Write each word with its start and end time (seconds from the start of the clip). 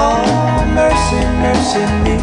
Oh, 0.00 0.64
mercy, 0.78 1.20
mercy 1.42 1.84
me. 2.04 2.16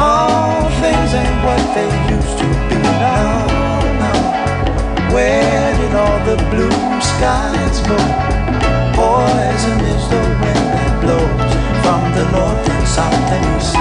All 0.00 0.64
things 0.80 1.10
ain't 1.20 1.38
what 1.44 1.62
they 1.76 1.90
used 2.14 2.36
to 2.40 2.48
be 2.68 2.78
now. 3.04 3.46
now. 4.02 5.12
Where 5.12 5.76
did 5.76 5.94
all 5.94 6.18
the 6.24 6.36
blue 6.52 7.00
skies 7.00 7.78
go? 7.90 7.98
Poison 8.96 9.78
is 9.94 10.04
the 10.08 10.22
wind 10.42 10.66
that 10.74 10.94
blows 11.02 11.52
from 11.84 12.00
the 12.16 12.24
north 12.32 12.70
and 12.70 12.88
south 12.88 13.32
and 13.36 13.44
east. 13.60 13.76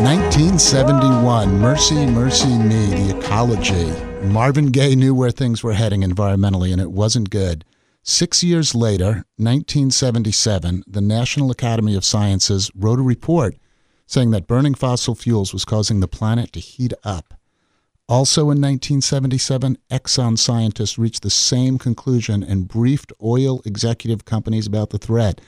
1971, 0.00 1.58
Mercy, 1.58 2.06
Mercy 2.06 2.56
Me, 2.56 2.86
the 2.86 3.18
ecology. 3.18 3.92
Marvin 4.26 4.66
Gaye 4.66 4.94
knew 4.94 5.14
where 5.14 5.30
things 5.30 5.62
were 5.62 5.72
heading 5.72 6.02
environmentally, 6.02 6.72
and 6.72 6.80
it 6.80 6.92
wasn't 6.92 7.30
good. 7.30 7.64
Six 8.02 8.42
years 8.42 8.74
later, 8.74 9.24
1977, 9.36 10.84
the 10.86 11.02
National 11.02 11.50
Academy 11.50 11.94
of 11.94 12.04
Sciences 12.04 12.70
wrote 12.74 12.98
a 12.98 13.02
report 13.02 13.56
saying 14.06 14.30
that 14.30 14.48
burning 14.48 14.74
fossil 14.74 15.14
fuels 15.14 15.52
was 15.52 15.64
causing 15.64 16.00
the 16.00 16.08
planet 16.08 16.52
to 16.52 16.60
heat 16.60 16.92
up. 17.04 17.34
Also 18.08 18.42
in 18.42 18.60
1977, 18.60 19.78
Exxon 19.88 20.36
scientists 20.36 20.98
reached 20.98 21.22
the 21.22 21.30
same 21.30 21.78
conclusion 21.78 22.42
and 22.42 22.66
briefed 22.66 23.12
oil 23.22 23.62
executive 23.64 24.24
companies 24.24 24.66
about 24.66 24.90
the 24.90 24.98
threat. 24.98 25.40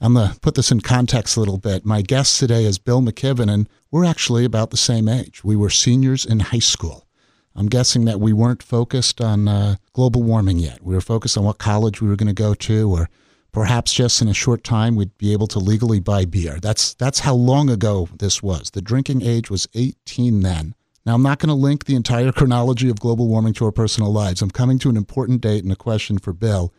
I'm 0.00 0.14
going 0.14 0.32
to 0.32 0.40
put 0.40 0.56
this 0.56 0.72
in 0.72 0.80
context 0.80 1.36
a 1.36 1.40
little 1.40 1.58
bit. 1.58 1.84
My 1.84 2.02
guest 2.02 2.40
today 2.40 2.64
is 2.64 2.78
Bill 2.78 3.00
McKibben, 3.00 3.52
and 3.52 3.68
we're 3.92 4.04
actually 4.04 4.44
about 4.44 4.70
the 4.70 4.76
same 4.76 5.06
age. 5.06 5.44
We 5.44 5.54
were 5.54 5.70
seniors 5.70 6.24
in 6.24 6.40
high 6.40 6.58
school. 6.58 7.06
I'm 7.54 7.68
guessing 7.68 8.04
that 8.04 8.20
we 8.20 8.32
weren't 8.32 8.62
focused 8.62 9.20
on 9.20 9.48
uh, 9.48 9.76
global 9.92 10.22
warming 10.22 10.58
yet. 10.58 10.82
We 10.82 10.94
were 10.94 11.00
focused 11.00 11.36
on 11.36 11.44
what 11.44 11.58
college 11.58 12.00
we 12.00 12.08
were 12.08 12.16
going 12.16 12.34
to 12.34 12.42
go 12.42 12.54
to, 12.54 12.90
or 12.90 13.08
perhaps 13.52 13.92
just 13.92 14.22
in 14.22 14.28
a 14.28 14.34
short 14.34 14.62
time 14.62 14.96
we'd 14.96 15.16
be 15.18 15.32
able 15.32 15.48
to 15.48 15.58
legally 15.58 16.00
buy 16.00 16.24
beer. 16.24 16.58
That's 16.60 16.94
that's 16.94 17.20
how 17.20 17.34
long 17.34 17.68
ago 17.68 18.08
this 18.18 18.42
was. 18.42 18.70
The 18.70 18.82
drinking 18.82 19.22
age 19.22 19.50
was 19.50 19.68
18 19.74 20.40
then. 20.40 20.74
Now 21.04 21.14
I'm 21.14 21.22
not 21.22 21.38
going 21.38 21.48
to 21.48 21.54
link 21.54 21.84
the 21.84 21.96
entire 21.96 22.32
chronology 22.38 22.88
of 22.88 23.00
global 23.00 23.28
warming 23.28 23.54
to 23.54 23.64
our 23.64 23.72
personal 23.72 24.12
lives. 24.12 24.42
I'm 24.42 24.50
coming 24.50 24.78
to 24.80 24.90
an 24.90 24.96
important 24.96 25.40
date 25.40 25.64
and 25.64 25.72
a 25.72 25.76
question 25.76 26.18
for 26.18 26.32
Bill. 26.32 26.72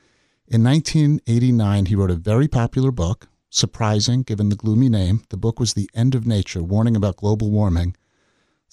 In 0.47 0.63
1989, 0.63 1.85
he 1.85 1.95
wrote 1.95 2.11
a 2.11 2.15
very 2.15 2.47
popular 2.47 2.91
book, 2.91 3.29
surprising 3.49 4.23
given 4.23 4.49
the 4.49 4.55
gloomy 4.55 4.89
name. 4.89 5.23
The 5.29 5.37
book 5.37 5.59
was 5.59 5.73
The 5.73 5.89
End 5.93 6.13
of 6.13 6.27
Nature, 6.27 6.61
warning 6.61 6.95
about 6.95 7.17
global 7.17 7.49
warming. 7.49 7.95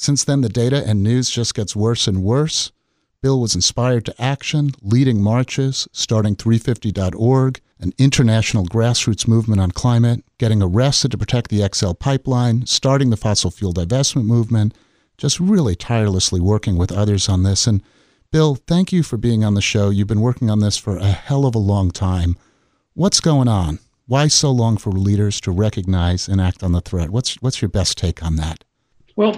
Since 0.01 0.23
then, 0.23 0.43
the 0.43 0.49
data 0.49 0.87
and 0.87 1.03
news 1.03 1.29
just 1.29 1.55
gets 1.55 1.75
worse 1.75 2.07
and 2.07 2.23
worse. 2.23 2.71
Bill 3.21 3.41
was 3.41 3.57
inspired 3.57 4.05
to 4.07 4.23
action, 4.23 4.71
leading 4.81 5.21
marches, 5.21 5.89
starting 5.91 6.37
350.org, 6.37 7.61
an 7.81 7.93
international 7.99 8.65
grassroots 8.65 9.27
movement 9.27 9.61
on 9.61 9.73
climate, 9.73 10.23
getting 10.39 10.63
arrested 10.63 11.11
to 11.11 11.19
protect 11.19 11.51
the 11.51 11.69
XL 11.75 11.95
pipeline, 11.95 12.65
starting 12.65 13.11
the 13.11 13.17
fossil 13.17 13.51
fuel 13.51 13.75
divestment 13.75 14.25
movement, 14.25 14.73
just 15.17 15.41
really 15.41 15.75
tirelessly 15.75 16.41
working 16.41 16.77
with 16.77 16.93
others 16.93 17.29
on 17.29 17.43
this. 17.43 17.67
And 17.67 17.83
Bill, 18.31 18.55
thank 18.55 18.93
you 18.93 19.03
for 19.03 19.17
being 19.17 19.43
on 19.43 19.55
the 19.55 19.61
show. 19.61 19.91
You've 19.91 20.07
been 20.07 20.21
working 20.21 20.49
on 20.49 20.61
this 20.61 20.77
for 20.77 20.97
a 20.97 21.07
hell 21.07 21.45
of 21.45 21.57
a 21.57 21.59
long 21.59 21.91
time. 21.91 22.37
What's 22.95 23.21
going 23.21 23.49
on? 23.49 23.81
Why 24.07 24.29
so 24.29 24.53
long 24.53 24.77
for 24.77 24.93
leaders 24.93 25.41
to 25.41 25.51
recognize 25.51 26.29
and 26.29 26.41
act 26.41 26.62
on 26.62 26.71
the 26.71 26.81
threat? 26.81 27.11
What's 27.11 27.35
what's 27.43 27.61
your 27.61 27.69
best 27.69 27.99
take 27.99 28.23
on 28.23 28.37
that? 28.37 28.62
Well, 29.17 29.35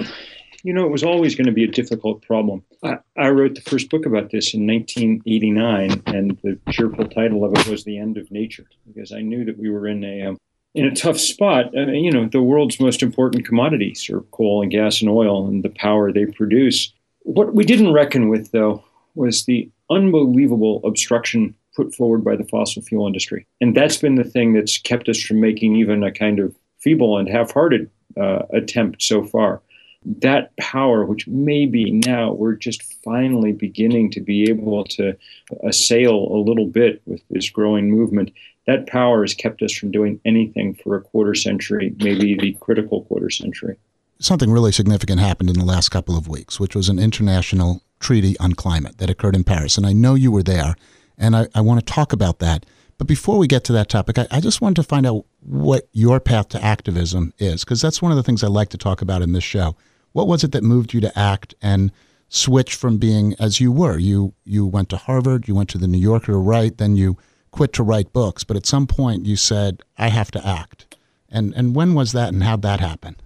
you 0.63 0.73
know, 0.73 0.85
it 0.85 0.91
was 0.91 1.03
always 1.03 1.35
going 1.35 1.47
to 1.47 1.53
be 1.53 1.65
a 1.65 1.71
difficult 1.71 2.23
problem. 2.23 2.63
I, 2.85 2.99
I, 3.17 3.29
wrote 3.29 3.55
the 3.55 3.63
first 3.63 3.89
book 3.91 4.05
about 4.05 4.31
this 4.31 4.53
in 4.53 4.67
1989, 4.67 6.03
and 6.07 6.39
the 6.43 6.59
cheerful 6.71 7.07
title 7.07 7.45
of 7.45 7.55
it 7.55 7.69
was 7.69 7.85
"The 7.85 7.99
End 7.99 8.19
of 8.19 8.31
Nature," 8.31 8.67
because 8.87 9.13
I 9.13 9.21
knew 9.21 9.45
that 9.45 9.59
we 9.59 9.71
were 9.71 9.87
in 9.87 10.05
a 10.05 10.23
um, 10.27 10.39
in 10.75 10.87
a 10.87 10.95
tough 10.95 11.19
spot. 11.19 11.77
I 11.77 11.87
mean, 11.87 12.05
you 12.05 12.13
know, 12.13 12.29
the 12.29 12.43
world's 12.43 12.81
most 12.81 13.03
important 13.03 13.47
commodities 13.47 14.09
are 14.11 14.21
coal 14.33 14.63
and 14.63 14.71
gas 14.71 15.01
and 15.01 15.11
oil, 15.11 15.47
and 15.47 15.65
the 15.65 15.71
power 15.71 16.13
they 16.13 16.27
produce. 16.27 16.93
What 17.23 17.55
we 17.55 17.65
didn't 17.65 17.93
reckon 17.93 18.29
with, 18.29 18.51
though, 18.53 18.85
was 19.15 19.45
the 19.45 19.71
unbelievable 19.91 20.81
obstruction 20.85 21.55
put 21.75 21.95
forward 21.95 22.25
by 22.25 22.37
the 22.37 22.45
fossil 22.45 22.83
fuel 22.83 23.07
industry, 23.07 23.47
and 23.61 23.75
that's 23.75 23.97
been 23.97 24.17
the 24.17 24.25
thing 24.25 24.53
that's 24.53 24.79
kept 24.79 25.09
us 25.09 25.21
from 25.21 25.41
making 25.41 25.77
even 25.77 26.03
a 26.03 26.13
kind 26.13 26.39
of 26.39 26.55
feeble 26.79 27.19
and 27.19 27.29
half-hearted 27.29 27.91
uh, 28.19 28.43
attempt 28.53 29.03
so 29.03 29.23
far 29.23 29.61
that 30.05 30.57
power, 30.57 31.05
which 31.05 31.27
maybe 31.27 31.93
now 31.93 32.33
we're 32.33 32.55
just 32.55 32.83
finally 33.05 33.53
beginning 33.53 34.11
to 34.13 34.21
be 34.21 34.49
able 34.49 34.85
to 34.85 35.17
assail 35.63 36.15
a 36.15 36.39
little 36.39 36.67
bit 36.67 37.03
with 37.05 37.23
this 37.29 37.51
growing 37.51 37.91
movement, 37.91 38.33
that 38.67 38.87
power 38.87 39.23
has 39.23 39.35
kept 39.35 39.63
us 39.63 39.75
from 39.75 39.91
doing 39.91 40.21
anything 40.25 40.75
for 40.75 40.97
a 40.97 41.03
quarter 41.03 41.35
century, 41.35 41.95
maybe 41.99 42.35
the 42.35 42.57
critical 42.61 43.05
quarter 43.05 43.29
century. 43.29 43.77
Something 44.19 44.51
really 44.51 44.73
significant 44.73 45.21
happened 45.21 45.51
in 45.51 45.59
the 45.59 45.65
last 45.65 45.91
couple 45.91 46.17
of 46.17 46.29
weeks, 46.29 46.59
which 46.59 46.75
was 46.75 46.89
an 46.89 46.99
international 46.99 47.83
treaty 48.01 48.39
on 48.39 48.55
climate 48.55 48.99
that 48.99 49.11
occurred 49.11 49.37
in 49.37 49.45
Paris. 49.45 49.77
And 49.77 49.87
I 49.87 49.93
know 49.93 50.15
you 50.15 50.33
were 50.33 50.43
there, 50.43 50.77
and 51.19 51.37
I, 51.37 51.49
I 51.55 51.61
want 51.61 51.85
to 51.85 51.93
talk 51.93 52.13
about 52.13 52.39
that. 52.39 52.65
But 52.97 53.07
before 53.07 53.39
we 53.39 53.47
get 53.47 53.65
to 53.65 53.73
that 53.73 53.89
topic, 53.89 54.19
I, 54.19 54.27
I 54.31 54.41
just 54.41 54.61
wanted 54.61 54.77
to 54.77 54.83
find 54.83 55.07
out 55.07 55.25
what 55.41 55.89
your 55.93 56.21
path 56.21 56.49
to 56.51 56.63
activism 56.63 57.33
is, 57.39 57.65
because 57.65 57.81
that's 57.81 58.03
one 58.03 58.13
of 58.13 58.17
the 58.17 58.23
things 58.23 58.45
I 58.45 58.49
like 58.49 58.69
to 58.71 58.79
talk 58.79 59.01
about 59.01 59.23
in 59.23 59.33
this 59.33 59.45
show. 59.45 59.75
What 60.13 60.27
was 60.27 60.45
it 60.45 60.53
that 60.53 60.65
moved 60.65 60.93
you 60.93 61.01
to 61.01 61.19
act 61.19 61.55
and 61.63 61.93
switch 62.29 62.75
from 62.75 62.99
being 62.99 63.35
as 63.39 63.61
you 63.61 63.73
were? 63.73 63.99
You 63.99 64.35
you 64.45 64.67
went 64.67 64.89
to 64.91 64.97
Harvard, 64.97 65.49
you 65.49 65.55
went 65.55 65.69
to 65.71 65.79
the 65.79 65.89
New 65.89 65.99
Yorker 65.99 66.33
to 66.33 66.39
write, 66.39 66.79
then 66.79 66.97
you 66.97 67.17
quit 67.51 67.73
to 67.75 67.83
write 67.83 68.13
books. 68.13 68.45
But 68.45 68.57
at 68.57 68.67
some 68.67 68.87
point, 68.87 69.27
you 69.27 69.37
said, 69.37 69.83
"I 69.99 70.09
have 70.09 70.31
to 70.33 70.47
act." 70.47 70.97
And 71.29 71.55
and 71.55 71.75
when 71.75 71.95
was 71.95 72.13
that, 72.13 72.33
and 72.33 72.43
how'd 72.43 72.63
that 72.63 72.81
happen? 72.81 73.17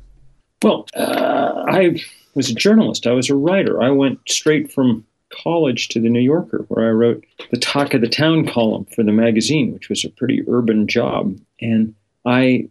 Well, 0.62 0.86
uh, 0.96 1.64
I 1.68 2.00
was 2.34 2.50
a 2.50 2.54
journalist. 2.54 3.06
I 3.06 3.12
was 3.12 3.30
a 3.30 3.34
writer. 3.34 3.82
I 3.82 3.90
went 3.90 4.18
straight 4.28 4.72
from 4.72 5.04
college 5.30 5.88
to 5.88 6.00
the 6.00 6.08
New 6.08 6.20
Yorker, 6.20 6.64
where 6.68 6.86
I 6.86 6.92
wrote 6.92 7.24
the 7.50 7.58
talk 7.58 7.94
of 7.94 8.00
the 8.00 8.08
town 8.08 8.46
column 8.46 8.84
for 8.86 9.02
the 9.02 9.12
magazine, 9.12 9.72
which 9.72 9.88
was 9.88 10.04
a 10.04 10.10
pretty 10.10 10.42
urban 10.48 10.86
job. 10.86 11.38
And 11.60 11.94
I 12.24 12.68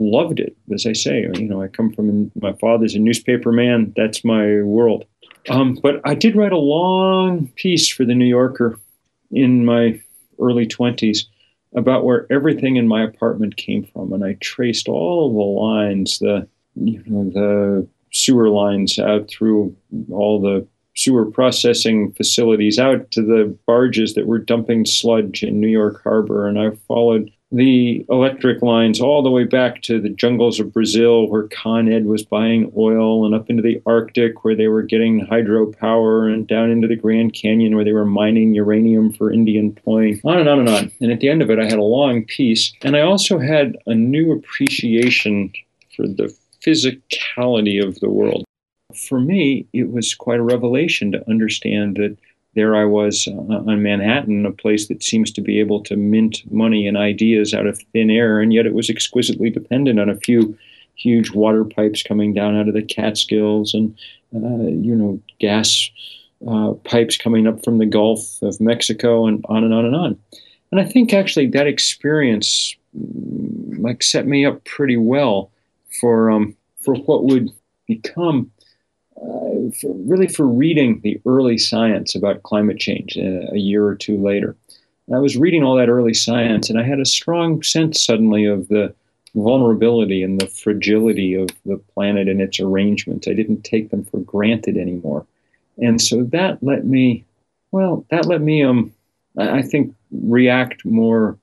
loved 0.00 0.40
it. 0.40 0.56
As 0.72 0.86
I 0.86 0.92
say, 0.92 1.26
you 1.34 1.48
know, 1.48 1.62
I 1.62 1.68
come 1.68 1.92
from 1.92 2.30
my 2.40 2.52
father's 2.54 2.94
a 2.94 2.98
newspaper 2.98 3.52
man. 3.52 3.92
That's 3.96 4.24
my 4.24 4.62
world. 4.62 5.04
Um, 5.48 5.78
but 5.82 6.00
I 6.04 6.14
did 6.14 6.36
write 6.36 6.52
a 6.52 6.58
long 6.58 7.48
piece 7.56 7.88
for 7.88 8.04
the 8.04 8.14
New 8.14 8.26
Yorker 8.26 8.78
in 9.30 9.64
my 9.64 10.00
early 10.38 10.66
twenties 10.66 11.26
about 11.74 12.04
where 12.04 12.26
everything 12.30 12.76
in 12.76 12.88
my 12.88 13.02
apartment 13.02 13.56
came 13.56 13.84
from, 13.84 14.12
and 14.12 14.24
I 14.24 14.36
traced 14.40 14.88
all 14.88 15.32
the 15.32 15.60
lines, 15.60 16.18
the 16.18 16.48
you 16.74 17.02
know 17.06 17.30
the 17.30 17.86
sewer 18.12 18.48
lines 18.48 18.98
out 18.98 19.28
through 19.28 19.76
all 20.10 20.40
the 20.40 20.66
sewer 20.96 21.30
processing 21.30 22.12
facilities 22.12 22.78
out 22.78 23.10
to 23.12 23.22
the 23.22 23.56
barges 23.66 24.14
that 24.14 24.26
were 24.26 24.38
dumping 24.38 24.84
sludge 24.84 25.42
in 25.42 25.60
New 25.60 25.68
York 25.68 26.02
Harbor, 26.02 26.48
and 26.48 26.58
I 26.58 26.70
followed 26.88 27.30
the 27.50 28.04
electric 28.10 28.60
lines 28.60 29.00
all 29.00 29.22
the 29.22 29.30
way 29.30 29.44
back 29.44 29.80
to 29.82 30.00
the 30.00 30.10
jungles 30.10 30.60
of 30.60 30.72
Brazil 30.72 31.28
where 31.28 31.48
Con 31.48 31.90
Ed 31.90 32.04
was 32.04 32.22
buying 32.22 32.70
oil 32.76 33.24
and 33.24 33.34
up 33.34 33.48
into 33.48 33.62
the 33.62 33.80
Arctic 33.86 34.44
where 34.44 34.54
they 34.54 34.68
were 34.68 34.82
getting 34.82 35.26
hydropower 35.26 36.30
and 36.32 36.46
down 36.46 36.70
into 36.70 36.86
the 36.86 36.96
Grand 36.96 37.32
Canyon 37.32 37.74
where 37.74 37.84
they 37.84 37.92
were 37.92 38.04
mining 38.04 38.54
uranium 38.54 39.12
for 39.12 39.32
Indian 39.32 39.72
Point, 39.72 40.20
on 40.24 40.38
and 40.38 40.48
on 40.48 40.58
and 40.58 40.68
on. 40.68 40.92
And 41.00 41.10
at 41.10 41.20
the 41.20 41.30
end 41.30 41.40
of 41.40 41.50
it, 41.50 41.58
I 41.58 41.64
had 41.64 41.78
a 41.78 41.82
long 41.82 42.24
piece. 42.24 42.72
And 42.82 42.96
I 42.96 43.00
also 43.00 43.38
had 43.38 43.76
a 43.86 43.94
new 43.94 44.32
appreciation 44.32 45.50
for 45.96 46.06
the 46.06 46.34
physicality 46.64 47.82
of 47.82 47.98
the 48.00 48.10
world. 48.10 48.44
For 48.94 49.20
me, 49.20 49.66
it 49.72 49.90
was 49.90 50.14
quite 50.14 50.40
a 50.40 50.42
revelation 50.42 51.12
to 51.12 51.30
understand 51.30 51.96
that 51.96 52.16
there 52.58 52.74
I 52.74 52.84
was 52.84 53.28
uh, 53.28 53.32
on 53.32 53.82
Manhattan, 53.84 54.44
a 54.44 54.50
place 54.50 54.88
that 54.88 55.04
seems 55.04 55.30
to 55.32 55.40
be 55.40 55.60
able 55.60 55.80
to 55.84 55.96
mint 55.96 56.42
money 56.50 56.88
and 56.88 56.96
ideas 56.96 57.54
out 57.54 57.68
of 57.68 57.80
thin 57.92 58.10
air, 58.10 58.40
and 58.40 58.52
yet 58.52 58.66
it 58.66 58.74
was 58.74 58.90
exquisitely 58.90 59.48
dependent 59.48 60.00
on 60.00 60.10
a 60.10 60.16
few 60.16 60.58
huge 60.96 61.30
water 61.30 61.64
pipes 61.64 62.02
coming 62.02 62.34
down 62.34 62.56
out 62.56 62.66
of 62.66 62.74
the 62.74 62.82
Catskills 62.82 63.74
and 63.74 63.96
uh, 64.34 64.66
you 64.66 64.94
know 64.94 65.20
gas 65.38 65.88
uh, 66.48 66.72
pipes 66.84 67.16
coming 67.16 67.46
up 67.46 67.64
from 67.64 67.78
the 67.78 67.86
Gulf 67.86 68.42
of 68.42 68.60
Mexico 68.60 69.26
and 69.26 69.44
on 69.48 69.62
and 69.62 69.72
on 69.72 69.84
and 69.84 69.94
on. 69.94 70.18
And 70.72 70.80
I 70.80 70.84
think 70.84 71.12
actually 71.12 71.46
that 71.50 71.68
experience 71.68 72.74
mm, 72.98 73.78
like 73.80 74.02
set 74.02 74.26
me 74.26 74.44
up 74.44 74.64
pretty 74.64 74.96
well 74.96 75.52
for 76.00 76.28
um, 76.28 76.56
for 76.80 76.96
what 76.96 77.22
would 77.22 77.50
become 77.86 78.50
uh, 79.22 79.70
for, 79.80 79.94
really 79.94 80.28
for 80.28 80.46
reading 80.46 81.00
the 81.02 81.20
early 81.26 81.58
science 81.58 82.14
about 82.14 82.42
climate 82.42 82.78
change 82.78 83.16
uh, 83.16 83.52
a 83.52 83.58
year 83.58 83.84
or 83.84 83.94
two 83.94 84.16
later. 84.22 84.56
And 85.06 85.16
I 85.16 85.20
was 85.20 85.36
reading 85.36 85.62
all 85.64 85.76
that 85.76 85.88
early 85.88 86.14
science, 86.14 86.68
and 86.68 86.78
I 86.78 86.82
had 86.82 87.00
a 87.00 87.06
strong 87.06 87.62
sense 87.62 88.02
suddenly 88.02 88.44
of 88.44 88.68
the 88.68 88.94
vulnerability 89.34 90.22
and 90.22 90.40
the 90.40 90.46
fragility 90.46 91.34
of 91.34 91.48
the 91.64 91.78
planet 91.94 92.28
and 92.28 92.40
its 92.40 92.60
arrangements. 92.60 93.28
I 93.28 93.32
didn't 93.32 93.62
take 93.62 93.90
them 93.90 94.04
for 94.04 94.18
granted 94.18 94.76
anymore, 94.76 95.26
and 95.78 96.00
so 96.00 96.24
that 96.24 96.62
let 96.62 96.84
me, 96.84 97.24
well, 97.72 98.04
that 98.10 98.26
let 98.26 98.42
me, 98.42 98.62
um, 98.62 98.92
I 99.38 99.62
think, 99.62 99.94
react 100.10 100.84
more 100.84 101.38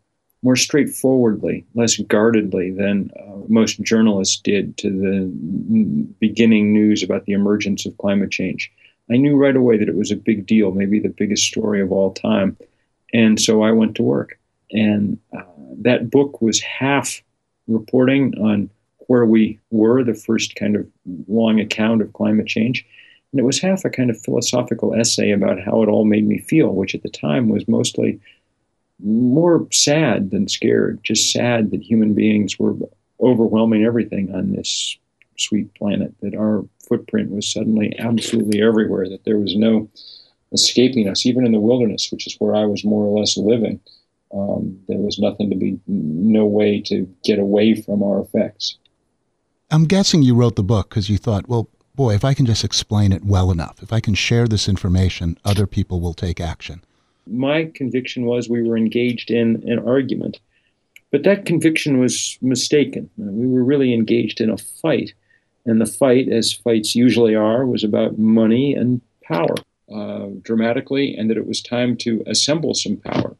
more 0.45 0.56
straightforwardly, 0.56 1.65
less 1.74 1.97
guardedly 1.97 2.69
than 2.69 3.09
uh, 3.19 3.38
most 3.47 3.81
journalists 3.81 4.39
did 4.39 4.77
to 4.77 4.92
the 4.92 5.25
beginning 6.19 6.71
news 6.71 7.01
about 7.01 7.25
the 7.25 7.33
emergence 7.33 7.88
of 7.88 7.97
climate 7.97 8.30
change. 8.30 8.71
I 9.09 9.18
knew 9.18 9.36
right 9.36 9.56
away 9.56 9.80
that 9.80 9.89
it 9.89 9.95
was 9.95 10.12
a 10.12 10.15
big 10.15 10.45
deal, 10.45 10.69
maybe 10.69 11.00
the 11.00 11.09
biggest 11.09 11.45
story 11.45 11.81
of 11.81 11.92
all 11.92 12.13
time. 12.13 12.56
And 13.12 13.42
so 13.42 13.63
I 13.63 13.71
went 13.71 13.95
to 13.95 14.03
work. 14.03 14.38
And 14.71 15.18
uh, 15.36 15.42
that 15.80 16.12
book 16.12 16.44
was 16.44 16.62
half 16.62 17.24
reporting 17.68 18.36
on 18.39 18.69
where 19.07 19.25
we 19.25 19.59
were, 19.71 20.03
the 20.03 20.13
first 20.13 20.56
kind 20.56 20.75
of 20.75 20.88
long 21.27 21.59
account 21.59 22.03
of 22.03 22.13
climate 22.13 22.45
change. 22.45 22.86
And 23.31 23.39
it 23.39 23.45
was 23.45 23.59
half 23.59 23.83
a 23.83 23.89
kind 23.89 24.12
of 24.12 24.21
philosophical 24.21 24.94
essay 24.94 25.31
about 25.31 25.59
how 25.59 25.81
it 25.81 25.89
all 25.89 26.06
made 26.06 26.27
me 26.27 26.38
feel, 26.38 26.69
which 26.69 26.94
at 26.94 27.01
the 27.01 27.09
time 27.09 27.50
was 27.50 27.68
mostly 27.68 28.19
more 29.03 29.68
sad 29.71 30.31
than 30.31 30.47
scared, 30.47 31.00
just 31.03 31.31
sad 31.31 31.71
that 31.71 31.81
human 31.81 32.13
beings 32.13 32.57
were 32.57 32.75
overwhelming 33.19 33.83
everything 33.83 34.33
on 34.33 34.53
this 34.53 34.97
sweet 35.38 35.74
planet, 35.75 36.13
that 36.21 36.36
our 36.36 36.63
footprint 36.88 37.31
was 37.31 37.51
suddenly 37.51 37.94
absolutely 38.00 38.62
everywhere, 38.62 39.09
that 39.09 39.25
there 39.25 39.38
was 39.38 39.56
no 39.56 39.89
escaping 40.53 41.09
us, 41.09 41.25
even 41.25 41.45
in 41.45 41.51
the 41.51 41.59
wilderness, 41.59 42.09
which 42.12 42.27
is 42.27 42.36
where 42.39 42.56
I 42.56 42.65
was 42.65 42.86
more 42.86 43.06
or 43.06 43.19
less 43.19 43.36
living. 43.36 43.80
Um, 44.33 44.80
there 44.88 44.97
was 44.97 45.19
nothing 45.19 45.50
to 45.50 45.56
be, 45.56 45.80
no 45.88 46.45
way 46.45 46.81
to 46.88 47.07
get 47.24 47.39
away 47.39 47.75
from 47.81 48.03
our 48.03 48.21
effects. 48.21 48.77
I'm 49.71 49.86
guessing 49.86 50.21
you 50.21 50.36
wrote 50.36 50.56
the 50.56 50.63
book 50.63 50.89
because 50.89 51.09
you 51.09 51.18
thought, 51.18 51.47
well, 51.47 51.69
boy, 51.95 52.13
if 52.13 52.24
I 52.24 52.33
can 52.33 52.45
just 52.45 52.63
explain 52.63 53.12
it 53.12 53.25
well 53.25 53.51
enough, 53.51 53.81
if 53.81 53.92
I 53.92 54.00
can 54.00 54.13
share 54.13 54.47
this 54.47 54.69
information, 54.69 55.38
other 55.44 55.68
people 55.68 56.00
will 56.00 56.13
take 56.13 56.39
action 56.39 56.81
my 57.27 57.72
conviction 57.74 58.25
was 58.25 58.50
we 58.50 58.68
were 58.68 58.77
engaged 58.77 59.31
in 59.31 59.63
an 59.68 59.80
argument. 59.80 60.39
But 61.12 61.24
that 61.24 61.45
conviction 61.45 62.00
was 62.00 62.38
mistaken. 62.42 63.10
We 63.18 63.48
were 63.48 63.63
really 63.63 63.94
engaged 63.94 64.42
in 64.42 64.50
a 64.50 64.57
fight. 64.57 65.13
And 65.66 65.80
the 65.80 65.86
fight, 65.86 66.27
as 66.30 66.54
fights 66.54 66.95
usually 66.95 67.36
are, 67.36 67.66
was 67.66 67.83
about 67.83 68.19
money 68.19 68.74
and 68.74 69.01
power 69.24 69.56
uh, 69.94 70.27
dramatically, 70.42 71.16
and 71.16 71.30
that 71.30 71.38
it 71.38 71.48
was 71.48 71.62
time 71.62 71.95
to 71.98 72.24
assemble 72.27 72.74
some 72.74 72.98
power. 72.98 73.36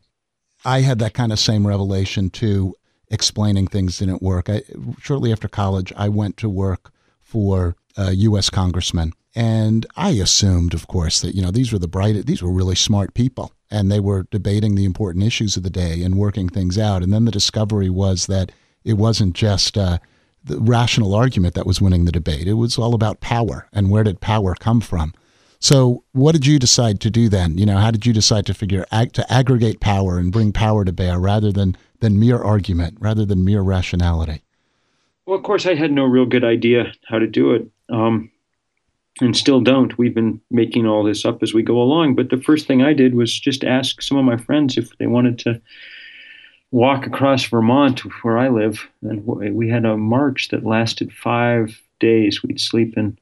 I 0.64 0.82
had 0.82 1.00
that 1.00 1.14
kind 1.14 1.32
of 1.32 1.40
same 1.40 1.68
revelation 1.68 2.30
too, 2.30 2.76
explaining 3.10 3.68
things 3.68 4.00
didn't 4.00 4.22
work. 4.22 4.50
I, 4.50 4.64
shortly 5.00 5.32
after 5.32 5.48
college, 5.48 5.94
I 5.96 6.10
went 6.10 6.38
to 6.38 6.50
work 6.50 6.92
for 7.20 7.76
a 7.98 8.14
U.S. 8.14 8.50
congressman. 8.50 9.14
And 9.36 9.86
I 9.98 10.12
assumed, 10.12 10.74
of 10.74 10.88
course, 10.88 11.20
that, 11.22 11.36
you 11.36 11.42
know, 11.42 11.52
these 11.52 11.74
were 11.74 11.80
the 11.80 11.88
bright, 11.88 12.26
these 12.26 12.42
were 12.42 12.52
really 12.52 12.76
smart 12.76 13.14
people 13.14 13.52
and 13.76 13.92
they 13.92 14.00
were 14.00 14.26
debating 14.32 14.76
the 14.76 14.86
important 14.86 15.26
issues 15.26 15.58
of 15.58 15.64
the 15.64 15.70
day 15.70 16.02
and 16.02 16.16
working 16.16 16.48
things 16.48 16.78
out. 16.78 17.04
And 17.04 17.12
then 17.12 17.26
the 17.26 17.32
discovery 17.32 17.90
was 17.90 18.28
that 18.28 18.54
it 18.86 18.94
wasn't 18.94 19.36
just 19.36 19.78
uh, 19.78 19.98
the 20.46 20.60
rational 20.62 21.14
argument 21.14 21.56
that 21.56 21.66
was 21.66 21.82
winning 21.82 22.06
the 22.06 22.12
debate. 22.12 22.48
It 22.48 22.54
was 22.54 22.78
all 22.78 22.94
about 22.94 23.20
power 23.20 23.68
and 23.74 23.90
where 23.90 24.04
did 24.06 24.22
power 24.22 24.56
come 24.56 24.80
from. 24.80 25.14
So, 25.60 26.04
what 26.12 26.34
did 26.34 26.46
you 26.46 26.60
decide 26.60 27.02
to 27.02 27.10
do 27.10 27.28
then? 27.28 27.58
You 27.58 27.66
know, 27.66 27.78
how 27.78 27.92
did 27.92 28.06
you 28.06 28.14
decide 28.14 28.46
to 28.46 28.54
figure 28.54 28.86
ag- 28.92 29.14
to 29.14 29.34
aggregate 29.34 29.80
power 29.80 30.18
and 30.18 30.32
bring 30.32 30.52
power 30.52 30.86
to 30.86 30.94
bear 30.94 31.20
rather 31.20 31.52
than 31.52 31.76
than 32.02 32.20
mere 32.20 32.42
argument, 32.42 32.98
rather 33.00 33.26
than 33.26 33.44
mere 33.44 33.62
rationality? 33.62 34.44
Well, 35.26 35.38
of 35.38 35.44
course, 35.44 35.66
I 35.66 35.76
had 35.76 35.92
no 35.92 36.04
real 36.04 36.26
good 36.26 36.44
idea 36.44 36.94
how 37.08 37.20
to 37.20 37.28
do 37.28 37.54
it. 37.54 37.68
Um, 37.90 38.32
and 39.22 39.36
still 39.36 39.62
don't. 39.62 39.98
We've 39.98 40.14
been 40.14 40.42
making 40.52 40.86
all 40.86 41.04
this 41.04 41.24
up 41.24 41.42
as 41.42 41.54
we 41.54 41.64
go 41.64 41.82
along. 41.82 42.16
But 42.16 42.30
the 42.30 42.42
first 42.42 42.68
thing 42.68 42.82
I 42.82 42.94
did 42.94 43.16
was 43.16 43.38
just 43.38 43.64
ask 43.64 44.02
some 44.02 44.18
of 44.18 44.26
my 44.26 44.38
friends 44.38 44.78
if 44.78 44.98
they 44.98 45.08
wanted 45.08 45.40
to 45.40 45.62
walk 46.72 47.06
across 47.06 47.46
Vermont, 47.46 48.02
where 48.24 48.38
I 48.38 48.50
live. 48.50 48.88
And 49.02 49.26
we 49.26 49.70
had 49.70 49.86
a 49.86 49.98
march 49.98 50.50
that 50.50 50.66
lasted 50.66 51.14
five 51.14 51.82
days. 52.00 52.44
We'd 52.44 52.60
sleep 52.60 52.98
in 52.98 53.18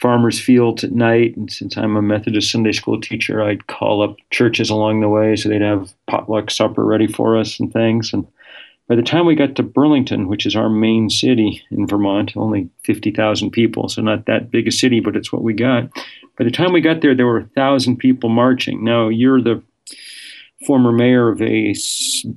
farmers' 0.00 0.40
fields 0.40 0.82
at 0.84 0.92
night. 0.92 1.36
And 1.36 1.52
since 1.52 1.76
I'm 1.76 1.96
a 1.96 2.02
Methodist 2.02 2.50
Sunday 2.50 2.72
school 2.72 3.00
teacher, 3.00 3.42
I'd 3.42 3.66
call 3.66 4.02
up 4.02 4.16
churches 4.30 4.70
along 4.70 5.00
the 5.00 5.08
way 5.08 5.36
so 5.36 5.48
they'd 5.48 5.60
have 5.60 5.92
potluck 6.06 6.50
supper 6.50 6.84
ready 6.84 7.06
for 7.06 7.36
us 7.36 7.60
and 7.60 7.70
things. 7.70 8.12
And 8.14 8.26
by 8.88 8.94
the 8.94 9.02
time 9.02 9.26
we 9.26 9.34
got 9.34 9.56
to 9.56 9.62
Burlington, 9.62 10.28
which 10.28 10.46
is 10.46 10.54
our 10.54 10.68
main 10.68 11.10
city 11.10 11.62
in 11.70 11.86
Vermont, 11.86 12.36
only 12.36 12.68
50,000 12.84 13.50
people, 13.50 13.88
so 13.88 14.00
not 14.00 14.26
that 14.26 14.50
big 14.50 14.68
a 14.68 14.72
city, 14.72 15.00
but 15.00 15.16
it's 15.16 15.32
what 15.32 15.42
we 15.42 15.54
got. 15.54 15.90
By 16.38 16.44
the 16.44 16.50
time 16.50 16.72
we 16.72 16.80
got 16.80 17.00
there, 17.00 17.14
there 17.14 17.26
were 17.26 17.38
a 17.38 17.50
thousand 17.56 17.96
people 17.96 18.28
marching. 18.28 18.84
Now, 18.84 19.08
you're 19.08 19.42
the 19.42 19.62
former 20.66 20.92
mayor 20.92 21.28
of 21.28 21.42
a 21.42 21.74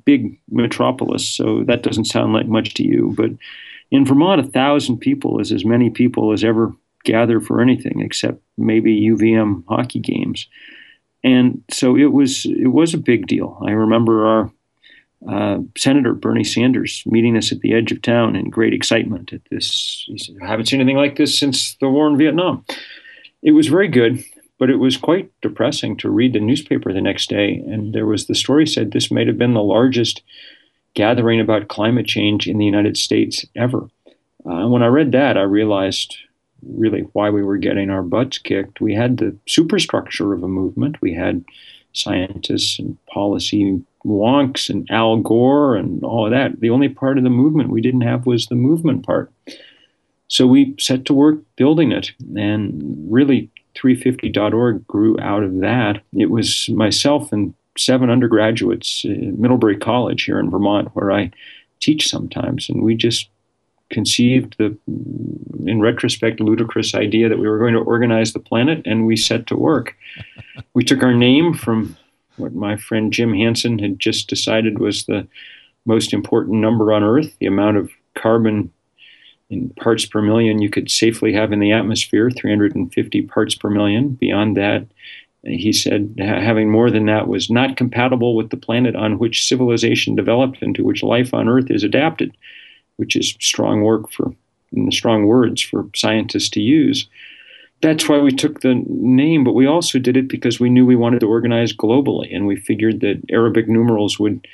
big 0.06 0.40
metropolis, 0.50 1.28
so 1.28 1.63
that 1.66 1.84
doesn't 1.84 2.06
sound 2.06 2.34
like 2.34 2.48
much 2.48 2.74
to 2.75 2.84
you. 2.84 3.13
But 3.16 3.31
in 3.92 4.06
Vermont, 4.06 4.42
a 4.42 4.51
thousand 4.51 5.00
people 5.00 5.40
is 5.40 5.51
as 5.51 5.66
many 5.66 5.90
people 5.90 6.31
as 6.34 6.44
ever 6.44 6.74
gather 7.06 7.40
for 7.40 7.62
anything 7.62 8.01
except 8.01 8.42
maybe 8.57 9.10
UVM 9.10 9.63
hockey 9.68 10.00
games. 10.00 10.48
And 11.24 11.63
so 11.69 11.96
it 11.96 12.12
was 12.12 12.46
it 12.46 12.68
was 12.68 12.94
a 12.94 12.98
big 12.98 13.28
deal. 13.28 13.62
I 13.66 13.72
remember 13.72 14.25
our 14.25 14.51
uh, 15.27 15.60
Senator 15.77 16.13
Bernie 16.13 16.44
Sanders 16.44 17.04
meeting 17.06 17.36
us 17.36 17.51
at 17.51 17.60
the 17.60 17.74
edge 17.74 17.92
of 17.92 18.01
town 18.01 18.36
in 18.36 18.50
great 18.50 18.74
excitement 18.74 19.33
at 19.33 19.42
this. 19.51 20.06
He 20.07 20.18
said, 20.18 20.36
I 20.42 20.48
haven't 20.48 20.68
seen 20.68 20.80
anything 20.80 20.98
like 20.98 21.18
this 21.18 21.38
since 21.38 21.75
the 21.75 21.89
war 21.89 22.07
in 22.07 22.18
Vietnam. 22.18 22.63
It 23.42 23.51
was 23.51 23.68
very 23.68 23.88
good, 23.88 24.24
but 24.57 24.69
it 24.69 24.77
was 24.77 24.98
quite 24.98 25.30
depressing 25.42 25.98
to 25.98 26.10
read 26.10 26.33
the 26.33 26.39
newspaper 26.39 26.94
the 26.94 27.01
next 27.01 27.30
day. 27.30 27.63
And 27.68 27.94
there 27.94 28.06
was 28.06 28.27
the 28.27 28.36
story 28.36 28.66
said 28.66 28.92
this 28.92 29.12
may 29.12 29.25
have 29.25 29.38
been 29.38 29.54
the 29.54 29.63
largest 29.63 30.21
gathering 30.94 31.39
about 31.39 31.68
climate 31.68 32.06
change 32.06 32.48
in 32.48 32.57
the 32.57 32.65
United 32.65 32.98
States 32.98 33.45
ever. 33.56 33.89
Uh, 34.45 34.68
when 34.68 34.83
I 34.83 34.88
read 34.88 35.12
that, 35.12 35.38
I 35.38 35.42
realized 35.42 36.18
really 36.65 37.01
why 37.13 37.30
we 37.30 37.44
were 37.44 37.57
getting 37.57 37.89
our 37.89 38.04
butts 38.04 38.38
kicked. 38.38 38.81
We 38.81 38.94
had 38.94 39.18
the 39.18 39.36
superstructure 39.48 40.33
of 40.33 40.44
a 40.44 40.48
movement. 40.48 41.01
We 41.01 41.13
had 41.13 41.44
scientists 41.94 42.80
and 42.80 42.98
policy 43.07 43.81
wonks 44.06 44.69
and 44.69 44.90
Al 44.90 45.18
Gore 45.18 45.75
and 45.75 46.04
all 46.04 46.25
of 46.25 46.31
that. 46.31 46.60
The 46.60 46.69
only 46.69 46.90
part 46.90 47.18
of 47.18 47.24
the 47.24 47.30
movement 47.30 47.69
we 47.69 47.81
didn't 47.81 48.01
have 48.01 48.25
was 48.25 48.46
the 48.46 48.56
movement 48.56 49.06
part. 49.06 49.31
So 50.28 50.46
we 50.46 50.75
set 50.80 51.06
to 51.06 51.13
work 51.13 51.40
building 51.56 51.92
it, 51.92 52.12
and 52.36 52.81
really 53.12 53.50
350.org 53.75 54.86
grew 54.88 55.19
out 55.19 55.44
of 55.44 55.60
that. 55.60 56.01
It 56.13 56.30
was 56.30 56.69
myself 56.69 57.31
and 57.31 57.54
seven 57.78 58.10
undergraduates 58.10 59.06
at 59.06 59.40
Middlebury 59.40 59.78
College 59.78 60.24
here 60.24 60.39
in 60.39 60.51
Vermont, 60.51 60.89
where 60.94 61.12
I 61.12 61.32
teach 61.79 62.10
sometimes, 62.10 62.70
and 62.70 62.84
we 62.84 62.96
just 62.96 63.29
conceived 63.89 64.56
the, 64.60 64.77
in 65.65 65.82
retrospect, 65.82 66.39
ludicrous 66.39 66.94
idea 66.94 67.27
that 67.27 67.39
we 67.39 67.48
were 67.48 67.58
going 67.58 67.74
to 67.74 67.79
organize 67.79 68.34
the 68.34 68.39
planet, 68.39 68.82
and 68.86 69.08
we 69.08 69.15
set 69.15 69.48
to 69.48 69.56
work. 69.56 69.96
we 70.74 70.84
took 70.84 71.01
our 71.01 71.13
name 71.13 71.53
from 71.53 71.98
what 72.39 72.53
my 72.53 72.77
friend 72.77 73.13
Jim 73.13 73.34
Hansen 73.34 73.79
had 73.79 74.00
just 74.00 74.27
decided 74.27 74.79
was 74.79 75.05
the 75.05 75.27
most 75.86 76.13
important 76.13 76.60
number 76.60 76.93
on 76.93 77.03
Earth, 77.03 77.36
the 77.39 77.46
amount 77.46 77.77
of 77.77 77.89
carbon 78.15 78.72
in 79.50 79.69
parts 79.72 80.05
per 80.05 80.22
million 80.22 80.62
you 80.62 80.69
could 80.69 80.91
safely 80.91 81.34
have 81.34 81.51
in 81.51 81.60
the 81.60 81.72
atmosphere, 81.72 82.29
350 82.29 83.22
parts 83.24 83.55
per 83.55 83.69
million. 83.69 84.10
Beyond 84.10 84.58
that, 84.58 84.86
he 85.43 85.74
said 85.74 86.15
having 86.19 86.69
more 86.69 86.91
than 86.91 87.05
that 87.05 87.27
was 87.27 87.50
not 87.50 87.77
compatible 87.77 88.36
with 88.36 88.50
the 88.50 88.58
planet 88.58 88.96
on 88.96 89.17
which 89.17 89.48
civilization 89.48 90.15
developed 90.15 90.62
and 90.62 90.75
to 90.75 90.84
which 90.84 91.01
life 91.01 91.34
on 91.34 91.48
Earth 91.48 91.72
is 91.72 91.84
adapted, 91.84 92.36
which 92.98 93.15
is 93.15 93.36
strong 93.39 93.81
work 93.81 94.12
for, 94.12 94.34
strong 94.91 95.25
words 95.25 95.62
for 95.62 95.88
scientists 95.96 96.50
to 96.50 96.62
use 96.62 97.08
that's 97.81 98.09
why 98.09 98.19
we 98.19 98.31
took 98.31 98.59
the 98.59 98.83
name, 98.88 99.43
but 99.43 99.53
we 99.53 99.65
also 99.65 100.00
did 100.00 100.17
it 100.17 100.27
because 100.27 100.59
we 100.59 100.69
knew 100.69 100.86
we 100.86 100.95
wanted 100.95 101.21
to 101.21 101.27
organize 101.27 101.74
globally, 101.74 102.33
and 102.36 102.45
we 102.45 102.55
figured 102.55 103.00
that 103.01 103.21
Arabic 103.29 103.67
numerals 103.67 104.19
would 104.19 104.45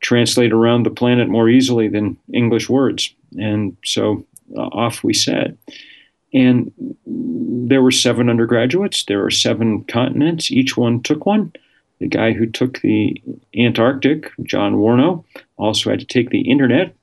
translate 0.00 0.52
around 0.52 0.82
the 0.82 0.90
planet 0.90 1.28
more 1.28 1.48
easily 1.48 1.88
than 1.88 2.16
English 2.32 2.68
words. 2.68 3.14
And 3.38 3.76
so 3.84 4.24
uh, 4.56 4.62
off 4.62 5.04
we 5.04 5.14
set. 5.14 5.56
And 6.32 6.72
there 7.06 7.82
were 7.82 7.90
seven 7.90 8.28
undergraduates, 8.28 9.04
there 9.04 9.24
are 9.24 9.30
seven 9.30 9.84
continents, 9.84 10.50
each 10.50 10.76
one 10.76 11.02
took 11.02 11.26
one. 11.26 11.52
The 11.98 12.06
guy 12.06 12.32
who 12.32 12.46
took 12.46 12.80
the 12.80 13.20
Antarctic, 13.56 14.30
Jon 14.44 14.78
Warnow, 14.78 15.24
also 15.56 15.90
had 15.90 16.00
to 16.00 16.06
take 16.06 16.30
the 16.30 16.40
internet 16.42 16.94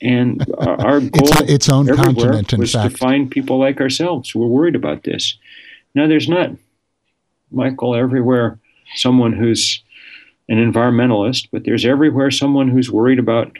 and 0.00 0.44
our 0.58 1.00
goal 1.00 1.10
it's, 1.12 1.40
its 1.42 1.68
own 1.68 1.86
continent, 1.86 2.52
was 2.54 2.72
fact. 2.72 2.92
to 2.92 2.98
find 2.98 3.30
people 3.30 3.58
like 3.58 3.80
ourselves 3.80 4.30
who 4.30 4.40
were 4.40 4.48
worried 4.48 4.74
about 4.74 5.04
this. 5.04 5.36
Now, 5.94 6.06
there's 6.06 6.28
not, 6.28 6.50
Michael, 7.50 7.94
everywhere 7.94 8.58
someone 8.94 9.32
who's 9.32 9.82
an 10.48 10.58
environmentalist, 10.58 11.48
but 11.52 11.64
there's 11.64 11.84
everywhere 11.84 12.30
someone 12.30 12.68
who's 12.68 12.90
worried 12.90 13.18
about 13.18 13.56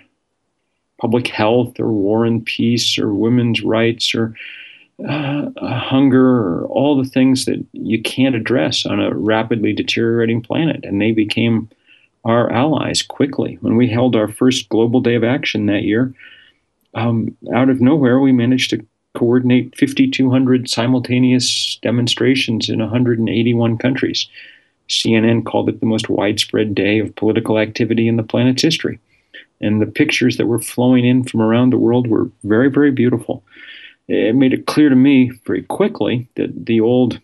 public 1.01 1.29
health 1.29 1.79
or 1.81 1.93
war 1.93 2.25
and 2.25 2.45
peace 2.45 2.99
or 2.99 3.15
women's 3.15 3.63
rights 3.63 4.15
or 4.15 4.35
uh, 5.09 5.49
hunger 5.59 6.27
or 6.27 6.67
all 6.67 7.03
the 7.03 7.09
things 7.09 7.47
that 7.47 7.65
you 7.73 8.03
can't 8.03 8.35
address 8.35 8.85
on 8.85 9.01
a 9.01 9.15
rapidly 9.15 9.73
deteriorating 9.73 10.43
planet. 10.43 10.85
And 10.85 11.01
they 11.01 11.13
became 11.13 11.71
our 12.25 12.53
allies 12.53 13.03
quickly. 13.03 13.59
When 13.61 13.77
we 13.77 13.89
held 13.89 14.15
our 14.15 14.29
first 14.29 14.69
global 14.69 15.01
day 15.01 15.15
of 15.15 15.25
action 15.25 15.67
that 15.67 15.83
year, 15.83 16.15
um, 16.95 17.37
out 17.55 17.71
of 17.71 17.81
nowhere, 17.81 18.21
we 18.21 18.33
managed 18.33 18.71
to 18.71 18.85
coordinate 19.15 19.77
5,200 19.79 20.69
simultaneous 20.69 21.79
demonstrations 21.83 22.69
in 22.69 22.81
181 22.81 23.79
countries. 23.79 24.29
CNN 24.89 25.45
called 25.45 25.69
it 25.69 25.81
the 25.81 25.87
most 25.87 26.09
widespread 26.09 26.75
day 26.75 26.99
of 26.99 27.15
political 27.17 27.59
activity 27.59 28.09
in 28.09 28.17
the 28.17 28.23
planet's 28.23 28.63
history. 28.63 28.99
And 29.61 29.81
the 29.81 29.87
pictures 29.87 30.37
that 30.37 30.47
were 30.47 30.61
flowing 30.61 31.05
in 31.05 31.25
from 31.25 31.43
around 31.43 31.71
the 31.71 31.79
world 31.79 32.07
were 32.07 32.31
very, 32.45 32.71
very 32.71 32.91
beautiful. 32.91 33.45
It 34.09 34.35
made 34.35 34.53
it 34.53 34.67
clear 34.67 34.89
to 34.89 34.97
me 34.97 35.31
very 35.47 35.63
quickly 35.63 36.29
that 36.35 36.67
the 36.67 36.81
old 36.81 37.21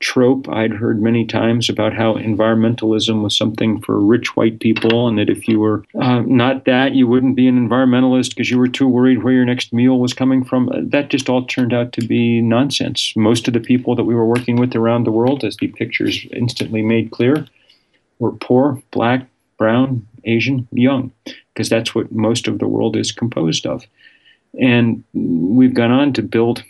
trope 0.00 0.48
I'd 0.48 0.72
heard 0.72 1.02
many 1.02 1.24
times 1.24 1.68
about 1.68 1.92
how 1.92 2.14
environmentalism 2.14 3.22
was 3.22 3.36
something 3.36 3.80
for 3.80 3.98
rich 3.98 4.36
white 4.36 4.60
people, 4.60 5.08
and 5.08 5.18
that 5.18 5.28
if 5.28 5.48
you 5.48 5.58
were 5.58 5.84
uh, 6.00 6.20
not 6.20 6.64
that, 6.66 6.94
you 6.94 7.06
wouldn't 7.06 7.36
be 7.36 7.48
an 7.48 7.68
environmentalist 7.68 8.30
because 8.30 8.50
you 8.50 8.58
were 8.58 8.68
too 8.68 8.86
worried 8.86 9.22
where 9.22 9.32
your 9.32 9.44
next 9.44 9.72
meal 9.72 9.98
was 9.98 10.14
coming 10.14 10.44
from. 10.44 10.68
Uh, 10.68 10.80
that 10.84 11.10
just 11.10 11.28
all 11.28 11.44
turned 11.44 11.72
out 11.72 11.92
to 11.92 12.06
be 12.06 12.40
nonsense. 12.40 13.12
Most 13.16 13.48
of 13.48 13.54
the 13.54 13.60
people 13.60 13.94
that 13.96 14.04
we 14.04 14.14
were 14.14 14.26
working 14.26 14.56
with 14.56 14.76
around 14.76 15.04
the 15.04 15.12
world, 15.12 15.44
as 15.44 15.56
the 15.56 15.68
pictures 15.68 16.26
instantly 16.32 16.82
made 16.82 17.10
clear, 17.10 17.46
were 18.18 18.32
poor, 18.32 18.80
black, 18.92 19.26
brown, 19.58 20.06
Asian, 20.24 20.68
young, 20.72 21.10
because 21.52 21.68
that's 21.68 21.94
what 21.94 22.12
most 22.12 22.46
of 22.46 22.58
the 22.58 22.68
world 22.68 22.96
is 22.96 23.10
composed 23.10 23.66
of. 23.66 23.84
And 24.60 25.04
we've 25.12 25.74
gone 25.74 25.90
on 25.90 26.12
to 26.14 26.22
build 26.22 26.62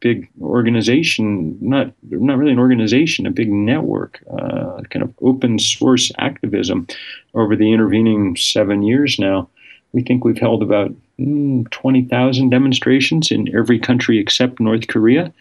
big 0.00 0.28
organization, 0.40 1.56
not 1.60 1.92
not 2.02 2.38
really 2.38 2.52
an 2.52 2.58
organization, 2.58 3.26
a 3.26 3.30
big 3.30 3.50
network, 3.50 4.22
uh, 4.30 4.82
kind 4.90 5.02
of 5.02 5.14
open 5.22 5.58
source 5.58 6.10
activism 6.18 6.86
over 7.34 7.56
the 7.56 7.72
intervening 7.72 8.36
seven 8.36 8.82
years 8.82 9.18
now. 9.18 9.48
We 9.92 10.02
think 10.02 10.24
we've 10.24 10.38
held 10.38 10.62
about 10.62 10.94
mm, 11.18 11.68
20,000 11.70 12.50
demonstrations 12.50 13.30
in 13.30 13.54
every 13.54 13.78
country 13.78 14.18
except 14.18 14.60
North 14.60 14.86
Korea. 14.86 15.32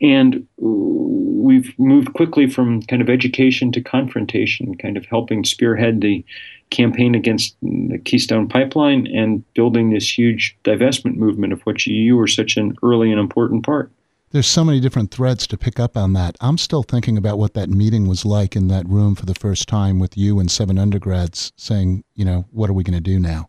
And 0.00 0.46
we've 0.58 1.76
moved 1.78 2.12
quickly 2.14 2.48
from 2.48 2.82
kind 2.82 3.02
of 3.02 3.08
education 3.08 3.72
to 3.72 3.80
confrontation, 3.80 4.76
kind 4.76 4.96
of 4.96 5.06
helping 5.06 5.44
spearhead 5.44 6.00
the 6.00 6.24
campaign 6.74 7.14
against 7.14 7.56
the 7.62 7.98
Keystone 8.04 8.48
Pipeline 8.48 9.06
and 9.06 9.44
building 9.54 9.90
this 9.90 10.18
huge 10.18 10.56
divestment 10.64 11.16
movement 11.16 11.52
of 11.52 11.62
which 11.62 11.86
you 11.86 12.16
were 12.16 12.26
such 12.26 12.56
an 12.56 12.76
early 12.82 13.10
and 13.10 13.20
important 13.20 13.64
part. 13.64 13.90
There's 14.32 14.48
so 14.48 14.64
many 14.64 14.80
different 14.80 15.12
threads 15.12 15.46
to 15.46 15.56
pick 15.56 15.78
up 15.78 15.96
on 15.96 16.12
that. 16.14 16.36
I'm 16.40 16.58
still 16.58 16.82
thinking 16.82 17.16
about 17.16 17.38
what 17.38 17.54
that 17.54 17.70
meeting 17.70 18.08
was 18.08 18.24
like 18.24 18.56
in 18.56 18.66
that 18.66 18.88
room 18.88 19.14
for 19.14 19.26
the 19.26 19.34
first 19.34 19.68
time 19.68 20.00
with 20.00 20.18
you 20.18 20.40
and 20.40 20.50
seven 20.50 20.76
undergrads 20.76 21.52
saying, 21.56 22.02
you 22.16 22.24
know, 22.24 22.44
what 22.50 22.68
are 22.68 22.72
we 22.72 22.82
going 22.82 22.98
to 22.98 23.00
do 23.00 23.20
now? 23.20 23.48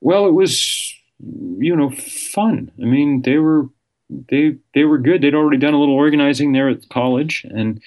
Well, 0.00 0.26
it 0.26 0.32
was, 0.32 0.94
you 1.58 1.76
know, 1.76 1.90
fun. 1.90 2.72
I 2.80 2.86
mean, 2.86 3.22
they 3.22 3.36
were 3.36 3.68
they 4.08 4.56
they 4.74 4.84
were 4.84 4.98
good. 4.98 5.20
They'd 5.20 5.34
already 5.34 5.58
done 5.58 5.74
a 5.74 5.80
little 5.80 5.94
organizing 5.94 6.52
there 6.52 6.68
at 6.68 6.88
college, 6.88 7.44
and 7.50 7.80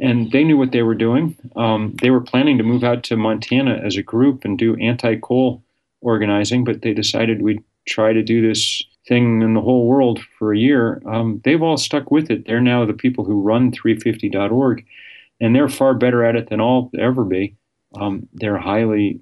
and 0.00 0.30
they 0.32 0.44
knew 0.44 0.56
what 0.56 0.72
they 0.72 0.82
were 0.82 0.94
doing. 0.94 1.36
Um, 1.56 1.96
they 2.00 2.10
were 2.10 2.20
planning 2.20 2.58
to 2.58 2.64
move 2.64 2.84
out 2.84 3.02
to 3.04 3.16
Montana 3.16 3.80
as 3.84 3.96
a 3.96 4.02
group 4.02 4.44
and 4.44 4.58
do 4.58 4.76
anti-coal 4.76 5.62
organizing, 6.00 6.64
but 6.64 6.82
they 6.82 6.94
decided 6.94 7.42
we'd 7.42 7.62
try 7.86 8.12
to 8.12 8.22
do 8.22 8.46
this 8.46 8.82
thing 9.06 9.42
in 9.42 9.54
the 9.54 9.60
whole 9.60 9.86
world 9.86 10.20
for 10.38 10.52
a 10.52 10.58
year. 10.58 11.02
Um, 11.06 11.40
they've 11.44 11.62
all 11.62 11.76
stuck 11.76 12.10
with 12.10 12.30
it. 12.30 12.46
They're 12.46 12.60
now 12.60 12.84
the 12.84 12.92
people 12.92 13.24
who 13.24 13.40
run 13.40 13.72
350.org, 13.72 14.84
and 15.40 15.54
they're 15.54 15.68
far 15.68 15.94
better 15.94 16.24
at 16.24 16.36
it 16.36 16.50
than 16.50 16.60
I'll 16.60 16.90
ever 16.98 17.24
be. 17.24 17.56
Um, 17.94 18.28
they're 18.34 18.58
highly 18.58 19.20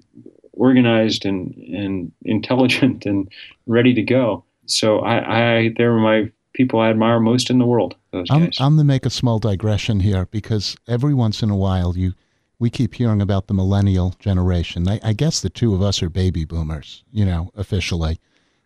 organized 0.53 1.25
and 1.25 1.55
and 1.55 2.11
intelligent 2.25 3.05
and 3.05 3.31
ready 3.65 3.93
to 3.93 4.01
go. 4.01 4.43
So 4.65 4.99
I, 4.99 5.57
I 5.57 5.73
they're 5.77 5.93
my 5.93 6.29
people 6.57 6.79
I 6.79 6.89
admire 6.89 7.19
most 7.19 7.49
in 7.49 7.59
the 7.59 7.65
world. 7.65 7.95
Those 8.11 8.27
I'm, 8.31 8.45
guys. 8.45 8.57
I'm 8.59 8.75
going 8.75 8.79
to 8.79 8.83
make 8.83 9.05
a 9.05 9.11
small 9.11 9.37
digression 9.39 9.99
here 9.99 10.25
because 10.25 10.75
every 10.87 11.13
once 11.13 11.43
in 11.43 11.49
a 11.49 11.55
while 11.55 11.95
you 11.95 12.13
we 12.59 12.71
keep 12.71 12.95
hearing 12.95 13.21
about 13.21 13.45
the 13.45 13.53
millennial 13.53 14.15
generation. 14.17 14.87
I, 14.89 14.99
I 15.03 15.13
guess 15.13 15.41
the 15.41 15.49
two 15.49 15.75
of 15.75 15.81
us 15.83 16.01
are 16.01 16.09
baby 16.09 16.43
boomers, 16.43 17.03
you 17.11 17.23
know, 17.23 17.51
officially. 17.55 18.19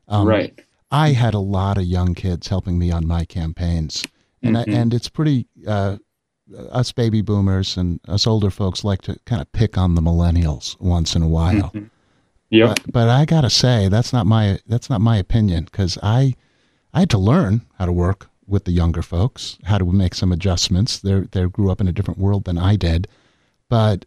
Um, 0.07 0.25
right. 0.25 0.57
I 0.89 1.09
had 1.09 1.33
a 1.33 1.39
lot 1.39 1.77
of 1.77 1.83
young 1.83 2.15
kids 2.15 2.47
helping 2.47 2.79
me 2.79 2.89
on 2.89 3.05
my 3.05 3.25
campaigns, 3.25 4.03
and 4.41 4.55
mm-hmm. 4.55 4.73
I, 4.73 4.77
and 4.77 4.93
it's 4.93 5.09
pretty. 5.09 5.47
Uh, 5.67 5.97
us 6.69 6.91
baby 6.91 7.21
boomers 7.21 7.77
and 7.77 8.01
us 8.09 8.27
older 8.27 8.49
folks 8.49 8.83
like 8.83 9.01
to 9.01 9.17
kind 9.25 9.41
of 9.41 9.49
pick 9.53 9.77
on 9.77 9.95
the 9.95 10.01
millennials 10.01 10.77
once 10.81 11.15
in 11.15 11.21
a 11.21 11.27
while. 11.27 11.71
Mm-hmm. 11.73 11.85
Yeah. 12.49 12.67
But, 12.67 12.91
but 12.91 13.09
I 13.09 13.23
gotta 13.23 13.49
say 13.49 13.87
that's 13.87 14.11
not 14.11 14.25
my 14.25 14.59
that's 14.67 14.89
not 14.89 14.99
my 14.99 15.17
opinion 15.17 15.65
because 15.65 15.97
I 16.03 16.35
I 16.93 16.99
had 16.99 17.09
to 17.11 17.17
learn 17.17 17.61
how 17.77 17.85
to 17.85 17.91
work 17.91 18.29
with 18.47 18.65
the 18.65 18.71
younger 18.71 19.01
folks, 19.01 19.57
how 19.65 19.77
to 19.77 19.85
make 19.85 20.13
some 20.13 20.31
adjustments. 20.31 20.99
They 20.99 21.21
they 21.31 21.45
grew 21.45 21.71
up 21.71 21.81
in 21.81 21.87
a 21.87 21.93
different 21.93 22.19
world 22.19 22.45
than 22.45 22.57
I 22.57 22.75
did, 22.75 23.07
but 23.69 24.05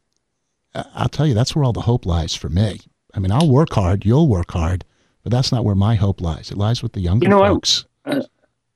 I'll 0.75 1.09
tell 1.09 1.27
you 1.27 1.35
that's 1.35 1.55
where 1.55 1.65
all 1.65 1.73
the 1.73 1.83
hope 1.83 2.05
lies 2.05 2.35
for 2.35 2.49
me. 2.49 2.81
I 3.15 3.21
mean, 3.21 3.33
I'll 3.33 3.49
work 3.49 3.73
hard, 3.73 4.05
you'll 4.05 4.29
work 4.29 4.51
hard, 4.53 4.85
but 5.23 5.31
that's 5.33 5.53
not 5.53 5.65
where 5.65 5.75
my 5.75 5.95
hope 5.95 6.21
lies. 6.21 6.51
It 6.51 6.59
lies 6.59 6.83
with 6.83 6.93
the 6.93 7.01
younger 7.01 7.25
you 7.25 7.31
know, 7.31 7.45
folks. 7.45 7.85
I, 8.05 8.11
uh, 8.11 8.23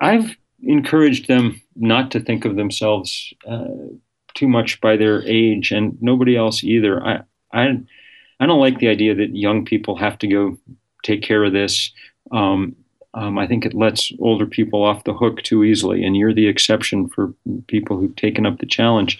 I've 0.01 0.37
encouraged 0.63 1.29
them 1.29 1.61
not 1.77 2.11
to 2.13 2.21
think 2.21 2.45
of 2.45 2.57
themselves 2.57 3.33
uh, 3.47 3.67
too 4.35 4.49
much 4.49 4.81
by 4.81 4.97
their 4.97 5.23
age, 5.27 5.73
and 5.73 6.01
nobody 6.01 6.37
else 6.37 6.63
either. 6.63 7.05
I 7.05 7.21
I 7.53 7.81
I 8.41 8.47
don't 8.47 8.61
like 8.61 8.79
the 8.79 8.89
idea 8.89 9.15
that 9.17 9.37
young 9.37 9.65
people 9.65 9.97
have 9.97 10.19
to 10.19 10.29
go 10.29 10.57
take 11.03 11.23
care 11.23 11.45
of 11.45 11.53
this. 11.53 11.93
Um, 12.31 12.77
um, 13.15 13.39
I 13.39 13.47
think 13.47 13.65
it 13.65 13.75
lets 13.75 14.13
older 14.21 14.47
people 14.47 14.85
off 14.85 15.05
the 15.05 15.15
hook 15.15 15.43
too 15.43 15.65
easily, 15.65 16.05
and 16.05 16.17
you're 16.17 16.35
the 16.35 16.47
exception 16.47 17.09
for 17.09 17.33
people 17.67 17.99
who've 17.99 18.17
taken 18.17 18.47
up 18.47 18.59
the 18.59 18.67
challenge. 18.67 19.19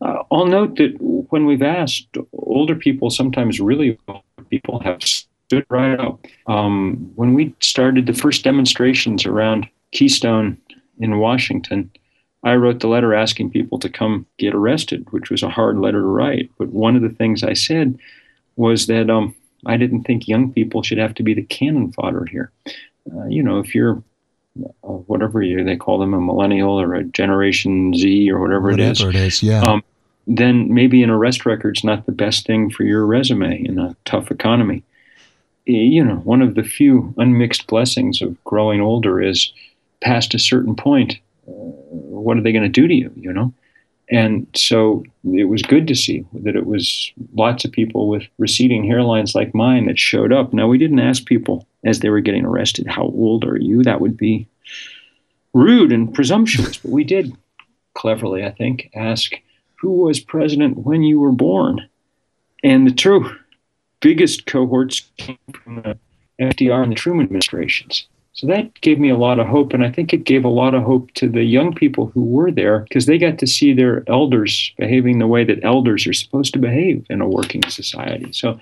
Uh, 0.00 0.22
I'll 0.30 0.46
note 0.46 0.76
that 0.76 0.96
when 1.00 1.44
we've 1.44 1.62
asked, 1.62 2.16
older 2.32 2.76
people, 2.76 3.10
sometimes 3.10 3.60
really 3.60 3.98
older 4.06 4.22
people, 4.48 4.78
have 4.80 5.02
stood 5.02 5.66
right 5.68 5.98
up. 5.98 6.24
Um, 6.46 7.10
when 7.16 7.34
we 7.34 7.54
started 7.60 8.06
the 8.06 8.12
first 8.12 8.44
demonstrations 8.44 9.26
around 9.26 9.68
Keystone 9.90 10.56
in 11.00 11.18
Washington, 11.18 11.90
I 12.44 12.54
wrote 12.54 12.78
the 12.78 12.88
letter 12.88 13.14
asking 13.14 13.50
people 13.50 13.80
to 13.80 13.88
come 13.88 14.26
get 14.38 14.54
arrested, 14.54 15.06
which 15.10 15.28
was 15.28 15.42
a 15.42 15.50
hard 15.50 15.78
letter 15.78 16.00
to 16.00 16.06
write. 16.06 16.50
But 16.56 16.68
one 16.68 16.94
of 16.94 17.02
the 17.02 17.08
things 17.08 17.42
I 17.42 17.54
said 17.54 17.98
was 18.54 18.86
that 18.86 19.10
um, 19.10 19.34
I 19.66 19.76
didn't 19.76 20.04
think 20.04 20.28
young 20.28 20.52
people 20.52 20.84
should 20.84 20.98
have 20.98 21.14
to 21.14 21.24
be 21.24 21.34
the 21.34 21.42
cannon 21.42 21.92
fodder 21.92 22.24
here 22.26 22.52
uh, 23.16 23.26
you 23.26 23.42
know, 23.42 23.58
if 23.58 23.74
you're 23.74 24.02
uh, 24.64 24.88
whatever 24.88 25.42
you 25.42 25.62
they 25.64 25.76
call 25.76 25.98
them 25.98 26.14
a 26.14 26.20
millennial 26.20 26.80
or 26.80 26.94
a 26.94 27.04
Generation 27.04 27.94
Z 27.94 28.30
or 28.30 28.40
whatever, 28.40 28.70
whatever 28.70 28.88
it 28.88 28.90
is, 28.90 29.00
it 29.00 29.14
is, 29.14 29.42
yeah. 29.42 29.60
Um, 29.62 29.82
then 30.26 30.72
maybe 30.72 31.02
an 31.02 31.10
arrest 31.10 31.46
record's 31.46 31.82
not 31.82 32.04
the 32.04 32.12
best 32.12 32.46
thing 32.46 32.70
for 32.70 32.82
your 32.84 33.06
resume 33.06 33.64
in 33.64 33.78
a 33.78 33.96
tough 34.04 34.30
economy. 34.30 34.82
You 35.64 36.04
know, 36.04 36.16
one 36.16 36.42
of 36.42 36.54
the 36.54 36.62
few 36.62 37.14
unmixed 37.16 37.66
blessings 37.66 38.20
of 38.20 38.42
growing 38.44 38.80
older 38.80 39.22
is 39.22 39.52
past 40.00 40.34
a 40.34 40.38
certain 40.38 40.74
point, 40.74 41.18
uh, 41.46 41.50
what 41.50 42.36
are 42.36 42.42
they 42.42 42.52
going 42.52 42.62
to 42.62 42.68
do 42.68 42.86
to 42.86 42.94
you? 42.94 43.12
You 43.16 43.32
know, 43.32 43.52
and 44.10 44.46
so 44.54 45.04
it 45.32 45.44
was 45.44 45.62
good 45.62 45.86
to 45.88 45.94
see 45.94 46.24
that 46.32 46.56
it 46.56 46.66
was 46.66 47.12
lots 47.34 47.64
of 47.64 47.72
people 47.72 48.08
with 48.08 48.22
receding 48.38 48.84
hairlines 48.84 49.34
like 49.34 49.54
mine 49.54 49.86
that 49.86 49.98
showed 49.98 50.32
up. 50.32 50.52
Now, 50.52 50.66
we 50.66 50.78
didn't 50.78 51.00
ask 51.00 51.26
people 51.26 51.66
as 51.84 52.00
they 52.00 52.08
were 52.08 52.20
getting 52.20 52.44
arrested, 52.44 52.86
How 52.86 53.02
old 53.02 53.44
are 53.44 53.58
you? 53.58 53.82
That 53.82 54.00
would 54.00 54.16
be 54.16 54.48
rude 55.52 55.92
and 55.92 56.12
presumptuous. 56.12 56.78
But 56.78 56.90
we 56.90 57.04
did 57.04 57.36
cleverly, 57.94 58.44
I 58.44 58.50
think, 58.50 58.90
ask 58.94 59.32
who 59.76 59.92
was 59.92 60.20
president 60.20 60.78
when 60.78 61.02
you 61.02 61.20
were 61.20 61.32
born. 61.32 61.86
And 62.64 62.86
the 62.86 62.92
two 62.92 63.30
biggest 64.00 64.46
cohorts 64.46 65.02
came 65.16 65.38
from 65.52 65.82
the 65.82 65.98
FDR 66.40 66.82
and 66.82 66.92
the 66.92 66.96
Truman 66.96 67.26
administrations. 67.26 68.08
So 68.32 68.46
that 68.46 68.72
gave 68.82 69.00
me 69.00 69.10
a 69.10 69.16
lot 69.16 69.40
of 69.40 69.46
hope. 69.48 69.72
And 69.72 69.84
I 69.84 69.90
think 69.90 70.12
it 70.12 70.24
gave 70.24 70.44
a 70.44 70.48
lot 70.48 70.74
of 70.74 70.84
hope 70.84 71.10
to 71.14 71.28
the 71.28 71.42
young 71.42 71.74
people 71.74 72.06
who 72.14 72.24
were 72.24 72.52
there 72.52 72.80
because 72.80 73.06
they 73.06 73.18
got 73.18 73.38
to 73.38 73.46
see 73.46 73.72
their 73.72 74.04
elders 74.08 74.72
behaving 74.78 75.18
the 75.18 75.26
way 75.26 75.44
that 75.44 75.64
elders 75.64 76.06
are 76.06 76.12
supposed 76.12 76.52
to 76.52 76.60
behave 76.60 77.04
in 77.10 77.20
a 77.20 77.28
working 77.28 77.62
society. 77.68 78.32
So 78.32 78.60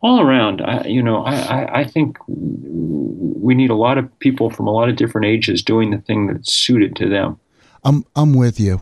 all 0.00 0.20
around, 0.20 0.60
I, 0.60 0.84
you 0.84 1.02
know, 1.02 1.24
I, 1.24 1.80
I 1.80 1.84
think 1.84 2.16
we 2.28 3.54
need 3.54 3.70
a 3.70 3.74
lot 3.74 3.98
of 3.98 4.18
people 4.20 4.50
from 4.50 4.66
a 4.66 4.72
lot 4.72 4.88
of 4.88 4.96
different 4.96 5.26
ages 5.26 5.62
doing 5.62 5.90
the 5.90 5.98
thing 5.98 6.28
that's 6.28 6.52
suited 6.52 6.94
to 6.96 7.08
them. 7.08 7.40
I'm 7.84 8.04
I'm 8.14 8.34
with 8.34 8.60
you, 8.60 8.80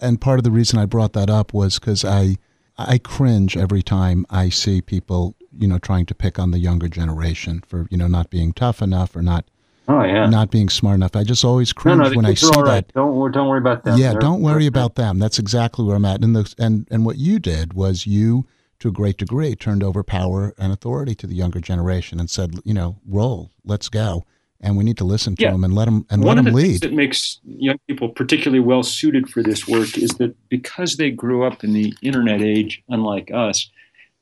and 0.00 0.20
part 0.20 0.38
of 0.38 0.44
the 0.44 0.50
reason 0.50 0.78
I 0.78 0.86
brought 0.86 1.12
that 1.12 1.30
up 1.30 1.52
was 1.52 1.78
because 1.78 2.04
I 2.04 2.36
I 2.78 2.98
cringe 2.98 3.56
every 3.56 3.82
time 3.82 4.26
I 4.30 4.48
see 4.48 4.80
people, 4.80 5.34
you 5.56 5.66
know, 5.68 5.78
trying 5.78 6.06
to 6.06 6.14
pick 6.14 6.38
on 6.38 6.50
the 6.50 6.58
younger 6.58 6.88
generation 6.88 7.62
for 7.66 7.86
you 7.90 7.98
know 7.98 8.06
not 8.06 8.30
being 8.30 8.52
tough 8.52 8.82
enough 8.82 9.14
or 9.14 9.22
not 9.22 9.44
Oh 9.88 10.02
yeah. 10.02 10.26
Not 10.26 10.50
being 10.50 10.68
smart 10.68 10.96
enough. 10.96 11.14
I 11.14 11.22
just 11.22 11.44
always 11.44 11.72
cringe 11.72 11.98
no, 11.98 12.08
no, 12.08 12.16
when 12.16 12.26
I 12.26 12.34
see 12.34 12.48
right. 12.56 12.86
that. 12.86 12.94
Don't 12.94 13.32
don't 13.32 13.48
worry 13.48 13.60
about 13.60 13.84
them. 13.84 13.98
Yeah, 13.98 14.12
they're, 14.12 14.20
don't 14.20 14.42
worry 14.42 14.66
about 14.66 14.96
them. 14.96 15.18
That's 15.18 15.38
exactly 15.38 15.84
where 15.84 15.96
I'm 15.96 16.04
at. 16.04 16.22
And 16.22 16.34
the 16.34 16.52
and 16.58 16.88
and 16.90 17.04
what 17.04 17.18
you 17.18 17.38
did 17.38 17.74
was 17.74 18.06
you 18.06 18.46
to 18.80 18.88
a 18.88 18.92
great 18.92 19.16
degree, 19.16 19.54
turned 19.54 19.82
over 19.82 20.02
power 20.02 20.54
and 20.58 20.72
authority 20.72 21.14
to 21.14 21.26
the 21.26 21.34
younger 21.34 21.60
generation 21.60 22.20
and 22.20 22.28
said, 22.28 22.60
you 22.64 22.74
know, 22.74 22.98
roll, 23.08 23.50
let's 23.64 23.88
go. 23.88 24.24
And 24.60 24.76
we 24.76 24.84
need 24.84 24.98
to 24.98 25.04
listen 25.04 25.36
to 25.36 25.42
Yeah. 25.42 25.52
them 25.52 25.64
and 25.64 25.74
let 25.74 25.84
them 25.86 26.04
and 26.10 26.22
One 26.22 26.36
let 26.36 26.38
of 26.40 26.44
them 26.46 26.54
the 26.54 26.62
things 26.62 26.82
lead. 26.82 26.90
that 26.90 26.92
makes 26.96 27.40
young 27.44 27.78
people 27.86 28.08
particularly 28.08 28.60
well 28.60 28.82
suited 28.82 29.28
for 29.30 29.42
this 29.42 29.68
work 29.68 29.96
is 29.96 30.10
that 30.18 30.34
because 30.48 30.96
they 30.96 31.10
grew 31.10 31.44
up 31.44 31.62
in 31.62 31.72
the 31.72 31.94
internet 32.02 32.42
age, 32.42 32.82
unlike 32.88 33.30
us, 33.32 33.70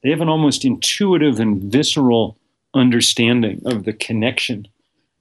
they 0.03 0.11
have 0.11 0.21
an 0.21 0.29
almost 0.29 0.65
intuitive 0.65 1.41
and 1.41 1.63
visceral 1.63 2.37
understanding 2.75 3.63
of 3.65 3.85
the 3.85 3.93
connection 3.93 4.67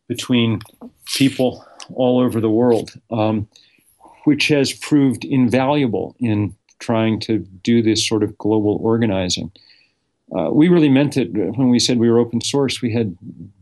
between 0.07 0.59
people 1.05 1.65
all 1.93 2.19
over 2.19 2.39
the 2.39 2.49
world, 2.49 2.91
um, 3.11 3.47
which 4.25 4.47
has 4.47 4.73
proved 4.73 5.25
invaluable 5.25 6.15
in 6.19 6.55
trying 6.79 7.19
to 7.21 7.39
do 7.39 7.81
this 7.81 8.07
sort 8.07 8.23
of 8.23 8.37
global 8.37 8.77
organizing. 8.81 9.51
Uh, 10.35 10.49
we 10.51 10.67
really 10.67 10.89
meant 10.89 11.15
it 11.15 11.31
when 11.33 11.69
we 11.69 11.79
said 11.79 11.99
we 11.99 12.09
were 12.09 12.19
open 12.19 12.41
source. 12.41 12.81
We 12.81 12.91
had 12.93 13.17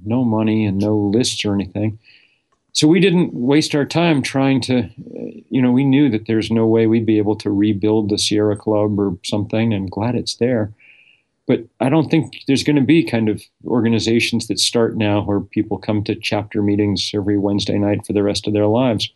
no 0.06 0.24
money 0.24 0.66
and 0.66 0.78
no 0.78 0.96
lists 0.96 1.44
or 1.44 1.54
anything. 1.54 2.00
So 2.74 2.88
we 2.88 3.02
didn't 3.02 3.34
waste 3.34 3.76
our 3.76 3.86
time 3.86 4.22
trying 4.22 4.62
to, 4.62 4.84
uh, 4.84 4.90
you 5.50 5.62
know, 5.62 5.72
we 5.72 5.84
knew 5.84 6.10
that 6.10 6.26
there's 6.28 6.50
no 6.50 6.66
way 6.66 6.88
we'd 6.88 7.06
be 7.06 7.18
able 7.18 7.36
to 7.38 7.52
rebuild 7.52 8.10
the 8.10 8.18
Sierra 8.18 8.56
Club 8.56 8.98
or 8.98 9.18
something, 9.24 9.74
and 9.74 9.92
glad 9.92 10.16
it's 10.16 10.36
there. 10.36 10.72
But 11.52 11.68
I 11.82 11.90
don't 11.90 12.10
think 12.10 12.44
there's 12.48 12.64
going 12.64 12.78
to 12.78 12.82
be 12.82 13.04
kind 13.04 13.28
of 13.28 13.42
organizations 13.66 14.48
that 14.48 14.58
start 14.58 14.96
now 14.96 15.22
where 15.24 15.42
people 15.42 15.78
come 15.78 16.02
to 16.06 16.16
chapter 16.16 16.64
meetings 16.64 17.12
every 17.14 17.38
Wednesday 17.38 17.78
night 17.78 18.06
for 18.06 18.14
the 18.14 18.24
rest 18.24 18.48
of 18.48 18.54
their 18.54 18.68
lives. 18.68 19.12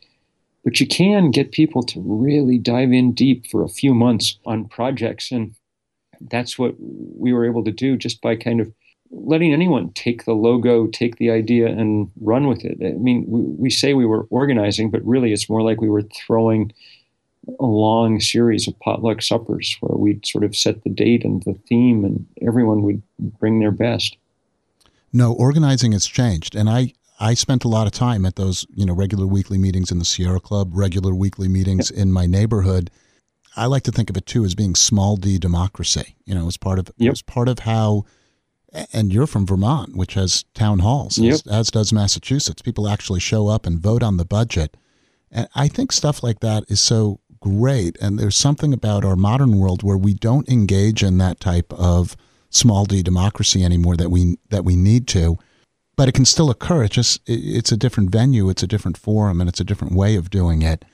But 0.66 0.82
you 0.82 0.86
can 0.86 1.32
get 1.32 1.54
people 1.54 1.82
to 1.84 2.04
really 2.06 2.58
dive 2.58 2.92
in 2.92 3.14
deep 3.14 3.48
for 3.48 3.64
a 3.64 3.70
few 3.70 3.94
months 3.94 4.38
on 4.46 4.68
projects. 4.68 5.32
And 5.32 5.56
that's 6.30 6.60
what 6.60 6.76
we 6.78 7.32
were 7.32 7.46
able 7.46 7.64
to 7.64 7.72
do 7.72 7.96
just 7.96 8.20
by 8.20 8.36
kind 8.36 8.60
of 8.60 8.70
letting 9.12 9.54
anyone 9.54 9.94
take 9.94 10.26
the 10.26 10.34
logo, 10.34 10.88
take 10.88 11.16
the 11.16 11.32
idea, 11.32 11.68
and 11.68 12.12
run 12.20 12.48
with 12.48 12.66
it. 12.66 12.80
I 12.86 12.98
mean, 12.98 13.24
we, 13.30 13.40
we 13.44 13.70
say 13.70 13.94
we 13.94 14.06
were 14.06 14.28
organizing, 14.30 14.92
but 14.92 15.06
really 15.06 15.32
it's 15.32 15.50
more 15.50 15.62
like 15.62 15.80
we 15.80 15.88
were 15.88 16.04
throwing 16.28 16.74
a 17.60 17.66
long 17.66 18.20
series 18.20 18.68
of 18.68 18.80
potluck 18.80 19.22
suppers 19.22 19.76
where 19.80 19.98
we'd 19.98 20.26
sort 20.26 20.44
of 20.44 20.56
set 20.56 20.84
the 20.84 20.90
date 20.90 21.24
and 21.24 21.44
the 21.44 21.54
theme, 21.68 22.04
and 22.04 22.26
everyone 22.42 22.82
would 22.84 23.02
bring 23.40 23.60
their 23.60 23.72
best. 23.72 24.18
No, 25.14 25.34
organizing 25.34 25.94
has 25.94 26.06
changed, 26.08 26.56
and 26.56 26.70
I 26.70 26.94
I 27.20 27.34
spent 27.34 27.64
a 27.64 27.70
lot 27.70 27.88
of 27.88 27.94
time 27.94 28.26
at 28.26 28.36
those 28.36 28.66
you 28.76 28.86
know 28.86 28.94
regular 28.94 29.26
weekly 29.28 29.58
meetings 29.58 29.92
in 29.92 30.00
the 30.00 30.06
Sierra 30.06 30.40
Club, 30.40 30.72
regular 30.74 31.14
weekly 31.16 31.48
meetings 31.48 31.90
in 31.90 32.12
my 32.12 32.26
neighborhood. 32.26 32.90
I 33.56 33.68
like 33.68 33.84
to 33.84 33.92
think 33.92 34.10
of 34.10 34.18
it 34.18 34.26
too 34.26 34.44
as 34.44 34.54
being 34.56 34.76
small 34.76 35.16
d 35.16 35.38
democracy. 35.38 36.16
You 36.26 36.36
know, 36.36 36.48
as 36.48 36.58
part 36.58 36.80
of 36.80 36.92
Yep. 36.98 37.12
as 37.12 37.22
part 37.22 37.48
of 37.48 37.60
how. 37.60 38.06
And 38.92 39.14
you're 39.14 39.28
from 39.28 39.46
Vermont, 39.46 39.96
which 39.96 40.16
has 40.16 40.44
town 40.54 40.80
halls, 40.80 41.18
as, 41.18 41.48
as 41.48 41.72
does 41.72 41.94
Massachusetts. 41.94 42.62
People 42.62 42.90
actually 42.90 43.22
show 43.22 43.48
up 43.48 43.66
and 43.66 43.80
vote 43.80 44.04
on 44.04 44.18
the 44.18 44.26
budget, 44.26 44.76
and 45.32 45.48
I 45.56 45.70
think 45.70 45.94
stuff 45.94 46.22
like 46.22 46.42
that 46.42 46.66
is 46.68 46.82
so 46.82 47.22
great. 47.46 47.98
And 48.02 48.18
there's 48.18 48.36
something 48.36 48.74
about 48.74 49.06
our 49.06 49.16
modern 49.16 49.58
world 49.60 49.84
where 49.84 49.98
we 49.98 50.14
don't 50.14 50.50
engage 50.50 51.04
in 51.04 51.18
that 51.20 51.40
type 51.40 51.72
of 51.74 52.18
small 52.50 52.86
d 52.86 53.04
democracy 53.04 53.64
anymore 53.64 53.98
that 53.98 54.10
we 54.10 54.38
that 54.50 54.64
we 54.64 54.76
need 54.76 55.08
to 55.10 55.38
but 55.98 56.08
it 56.08 56.14
can 56.14 56.24
still 56.26 56.50
occur 56.50 56.84
it 56.84 56.92
just 56.92 57.20
it- 57.28 57.44
it's 57.58 57.72
a 57.72 57.76
different 57.76 58.10
venue 58.10 58.50
it's 58.50 58.64
a 58.64 58.68
different 58.68 58.98
forum 58.98 59.42
and 59.42 59.50
it's 59.50 59.60
a 59.60 59.64
different 59.66 59.94
way 59.94 60.16
of 60.16 60.30
doing 60.30 60.62
it 60.62 60.86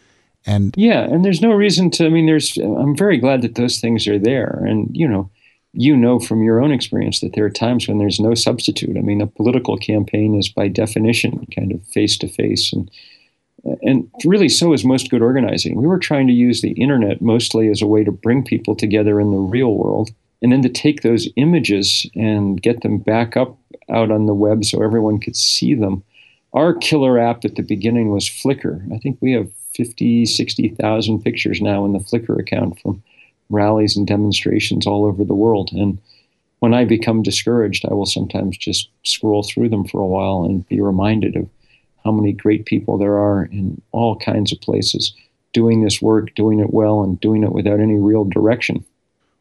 and 0.46 0.74
Yeah, 0.76 1.02
and 1.02 1.24
there's 1.24 1.42
no 1.42 1.52
reason 1.54 1.92
to. 1.92 2.06
I 2.06 2.10
mean, 2.10 2.26
there's. 2.26 2.58
I'm 2.58 2.98
very 2.98 3.18
glad 3.18 3.42
that 3.44 3.54
those 3.56 3.80
things 3.80 4.08
are 4.08 4.18
there, 4.18 4.64
and 4.68 4.90
you 4.92 5.08
know, 5.08 5.30
you 5.74 5.96
know 5.96 6.20
from 6.20 6.42
your 6.44 6.60
own 6.64 6.72
experience 6.72 7.20
that 7.20 7.34
there 7.36 7.46
are 7.46 7.50
times 7.52 7.88
when 7.88 8.00
there's 8.00 8.20
no 8.20 8.34
substitute. 8.34 8.98
I 8.98 9.02
mean, 9.02 9.22
a 9.22 9.28
political 9.28 9.78
campaign 9.78 10.34
is 10.34 10.50
by 10.50 10.68
definition 10.68 11.46
kind 11.56 11.72
of 11.72 11.84
face 11.94 12.18
to 12.20 12.28
face, 12.28 12.74
and 12.74 12.90
and 13.82 14.10
really 14.26 14.50
so 14.50 14.74
is 14.74 14.84
most 14.84 15.10
good 15.10 15.22
organizing. 15.22 15.76
We 15.76 15.88
were 15.88 16.00
trying 16.00 16.28
to 16.28 16.34
use 16.34 16.62
the 16.62 16.72
internet 16.72 17.22
mostly 17.22 17.70
as 17.70 17.82
a 17.82 17.88
way 17.88 18.04
to 18.04 18.12
bring 18.12 18.44
people 18.44 18.76
together 18.76 19.20
in 19.20 19.32
the 19.32 19.38
real 19.38 19.76
world, 19.76 20.10
and 20.42 20.52
then 20.52 20.62
to 20.64 20.70
take 20.70 21.02
those 21.02 21.30
images 21.36 22.10
and 22.16 22.62
get 22.62 22.82
them 22.82 22.98
back 22.98 23.38
up 23.38 23.58
out 23.90 24.12
on 24.12 24.26
the 24.26 24.34
web 24.34 24.66
so 24.66 24.82
everyone 24.82 25.20
could 25.20 25.36
see 25.36 25.74
them. 25.76 26.04
Our 26.54 26.74
killer 26.74 27.20
app 27.20 27.46
at 27.46 27.56
the 27.56 27.62
beginning 27.62 28.12
was 28.12 28.26
Flickr. 28.26 28.92
I 28.94 28.98
think 28.98 29.18
we 29.22 29.32
have 29.34 29.52
50, 29.76 30.26
60,000 30.26 31.24
pictures 31.24 31.62
now 31.62 31.86
in 31.86 31.94
the 31.94 32.00
Flickr 32.00 32.40
account 32.40 32.80
from 32.80 33.04
rallies 33.50 33.96
and 33.96 34.08
demonstrations 34.08 34.88
all 34.88 35.06
over 35.06 35.24
the 35.24 35.36
world. 35.36 35.72
And 35.72 36.00
when 36.60 36.74
I 36.74 36.86
become 36.86 37.24
discouraged, 37.24 37.86
I 37.90 37.94
will 37.94 38.06
sometimes 38.06 38.58
just 38.58 38.90
scroll 39.04 39.44
through 39.44 39.70
them 39.70 39.86
for 39.86 40.02
a 40.02 40.08
while 40.08 40.44
and 40.44 40.68
be 40.68 40.82
reminded 40.82 41.36
of 41.36 41.50
how 42.04 42.12
many 42.12 42.32
great 42.34 42.66
people 42.66 42.98
there 42.98 43.18
are 43.18 43.46
in 43.46 43.82
all 43.92 44.16
kinds 44.18 44.52
of 44.52 44.60
places 44.62 45.14
doing 45.54 45.84
this 45.84 46.02
work, 46.02 46.34
doing 46.36 46.60
it 46.60 46.74
well, 46.74 47.04
and 47.04 47.20
doing 47.20 47.44
it 47.44 47.52
without 47.52 47.80
any 47.80 47.96
real 47.98 48.24
direction. 48.24 48.86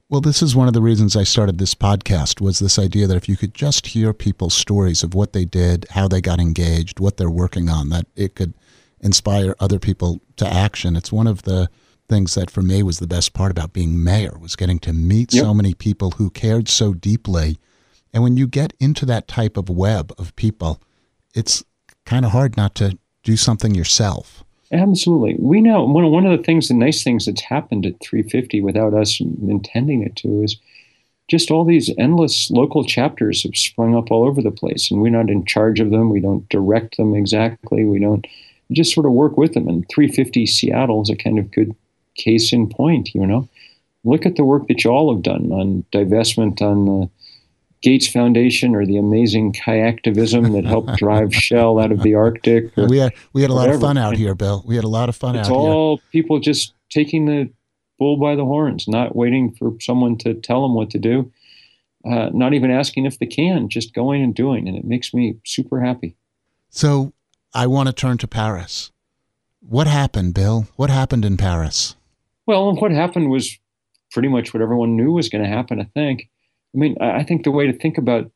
well 0.09 0.21
this 0.21 0.43
is 0.43 0.57
one 0.57 0.67
of 0.67 0.75
the 0.75 0.83
reasons 0.83 1.15
i 1.15 1.23
started 1.25 1.59
this 1.59 1.75
podcast 1.75 2.41
was 2.41 2.59
this 2.59 2.79
idea 2.81 3.07
that 3.07 3.17
if 3.17 3.29
you 3.29 3.37
could 3.37 3.55
just 3.55 3.87
hear 3.89 4.13
people's 4.13 4.55
stories 4.55 5.05
of 5.05 5.15
what 5.15 5.33
they 5.33 5.45
did 5.45 5.87
how 5.91 6.09
they 6.09 6.21
got 6.21 6.41
engaged 6.41 6.99
what 6.99 7.17
they're 7.17 7.31
working 7.45 7.69
on 7.69 7.91
that 7.91 8.07
it 8.17 8.35
could 8.35 8.53
inspire 9.01 9.55
other 9.61 9.79
people 9.79 10.21
to 10.37 10.45
action 10.47 10.97
it's 10.97 11.13
one 11.13 11.29
of 11.29 11.43
the 11.43 11.71
things 12.09 12.35
that 12.35 12.51
for 12.51 12.61
me 12.63 12.83
was 12.83 12.99
the 12.99 13.07
best 13.07 13.33
part 13.35 13.53
about 13.53 13.73
being 13.73 14.03
mayor 14.03 14.37
was 14.41 14.57
getting 14.57 14.81
to 14.81 14.93
meet 14.93 15.33
Yep. 15.33 15.45
so 15.45 15.55
many 15.55 15.75
people 15.75 16.11
who 16.19 16.29
cared 16.29 16.69
so 16.69 16.93
deeply 16.93 17.57
and 18.13 18.21
when 18.25 18.37
you 18.37 18.49
get 18.49 18.73
into 18.81 19.07
that 19.07 19.29
type 19.29 19.57
of 19.57 19.69
web 19.71 20.13
of 20.19 20.35
people 20.35 20.83
it's 21.37 21.63
kind 22.07 22.25
of 22.25 22.33
hard 22.33 22.57
not 22.57 22.75
to 22.75 22.99
do 23.23 23.37
something 23.37 23.75
yourself 23.75 24.45
Absolutely. 24.73 25.37
We 25.39 25.61
know 25.61 25.85
one 25.85 26.11
one 26.11 26.27
of 26.27 26.37
the 26.37 26.45
things, 26.45 26.69
the 26.69 26.75
nice 26.75 27.03
things 27.03 27.27
that's 27.27 27.43
happened 27.43 27.87
at 27.87 28.01
350 28.01 28.61
without 28.61 28.95
us 28.95 29.21
intending 29.21 30.03
it 30.03 30.15
to 30.17 30.43
is 30.43 30.57
just 31.29 31.51
all 31.51 31.65
these 31.65 31.91
endless 31.99 32.51
local 32.51 32.85
chapters 32.85 33.43
have 33.43 33.57
sprung 33.57 33.97
up 33.97 34.11
all 34.11 34.25
over 34.25 34.41
the 34.41 34.51
place, 34.51 34.91
and 34.91 35.01
we're 35.01 35.11
not 35.11 35.31
in 35.31 35.45
charge 35.45 35.81
of 35.81 35.91
them. 35.91 36.11
We 36.11 36.21
don't 36.21 36.49
direct 36.49 36.97
them 36.97 37.15
exactly. 37.15 37.85
We 37.85 37.99
don't 37.99 38.27
we 38.69 38.77
just 38.77 38.95
sort 38.95 39.07
of 39.07 39.13
work 39.13 39.37
with 39.37 39.55
them. 39.55 39.69
And 39.69 39.89
350 39.89 40.47
Seattle 40.47 41.03
is 41.03 41.11
a 41.11 41.17
kind 41.17 41.39
of 41.39 41.51
good 41.51 41.75
case 42.17 42.53
in 42.53 42.69
point. 42.69 43.13
You 43.13 43.27
know, 43.27 43.49
look 44.05 44.25
at 44.25 44.37
the 44.37 44.45
work 44.45 44.69
that 44.69 44.85
you 44.85 44.91
all 44.91 45.13
have 45.13 45.25
done 45.25 45.51
on 45.51 45.85
divestment 45.93 46.63
on 46.63 46.85
the 46.85 47.11
Gates 47.83 48.07
Foundation 48.07 48.75
or 48.75 48.85
the 48.85 48.99
amazing 48.99 49.53
kayaktivism 49.53 50.53
that 50.53 50.65
helped 50.65 50.97
drive 50.97 51.35
Shell 51.47 51.79
out 51.79 51.93
of 51.93 52.03
the 52.03 52.15
Arctic. 52.15 52.77
we 52.77 52.99
had 52.99 53.13
we 53.33 53.43
had 53.43 53.51
a 53.51 53.55
lot 53.55 53.71
of 53.71 53.81
fun 53.81 53.97
out 53.97 54.17
here 54.17 54.35
bill 54.35 54.63
we 54.67 54.75
had 54.77 54.85
a 54.85 54.89
lot 54.89 55.09
of 55.09 55.17
fun 55.17 55.35
it's 55.37 55.49
out 55.49 55.53
here 55.53 55.61
all 55.61 56.01
people 56.13 56.41
just 56.41 56.75
taking 56.91 57.25
the 57.27 57.51
bull 58.01 58.17
by 58.17 58.35
the 58.35 58.45
horns, 58.45 58.89
not 58.89 59.15
waiting 59.15 59.55
for 59.55 59.75
someone 59.81 60.17
to 60.19 60.35
tell 60.35 60.63
them 60.63 60.75
what 60.75 60.91
to 60.91 60.99
do, 60.99 61.31
uh, 62.05 62.31
not 62.33 62.55
even 62.55 62.71
asking 62.71 63.05
if 63.07 63.19
they 63.21 63.27
can, 63.27 63.69
just 63.69 63.95
going 63.95 64.23
and 64.23 64.35
doing. 64.35 64.67
And 64.67 64.77
it 64.77 64.85
makes 64.85 65.15
me 65.15 65.37
super 65.45 65.81
happy. 65.81 66.17
So 66.71 67.13
I 67.55 67.69
want 67.69 67.89
to 67.89 67.93
turn 67.93 68.19
to 68.19 68.27
Paris. 68.27 68.91
What 69.61 69.87
happened, 69.87 70.35
Bill? 70.35 70.67
What 70.77 70.91
happened 70.91 71.25
in 71.25 71.37
Paris? 71.37 71.95
Well, 72.47 72.75
what 72.75 72.91
happened 72.91 73.31
was 73.31 73.59
pretty 74.11 74.29
much 74.29 74.53
what 74.53 74.63
everyone 74.63 74.97
knew 74.97 75.13
was 75.13 75.29
going 75.29 75.45
to 75.45 75.51
happen, 75.51 75.79
I 75.79 75.85
think. 75.85 76.30
I 76.75 76.79
mean, 76.79 76.97
I 77.01 77.25
think 77.25 77.45
the 77.45 77.51
way 77.51 77.67
to 77.67 77.73
think 77.73 77.99
about 77.99 78.31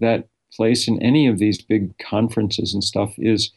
that 0.00 0.28
place 0.52 0.88
in 0.88 1.00
any 1.02 1.26
of 1.26 1.38
these 1.38 1.62
big 1.62 1.96
conferences 1.98 2.74
and 2.74 2.82
stuff 2.82 3.14
is 3.18 3.50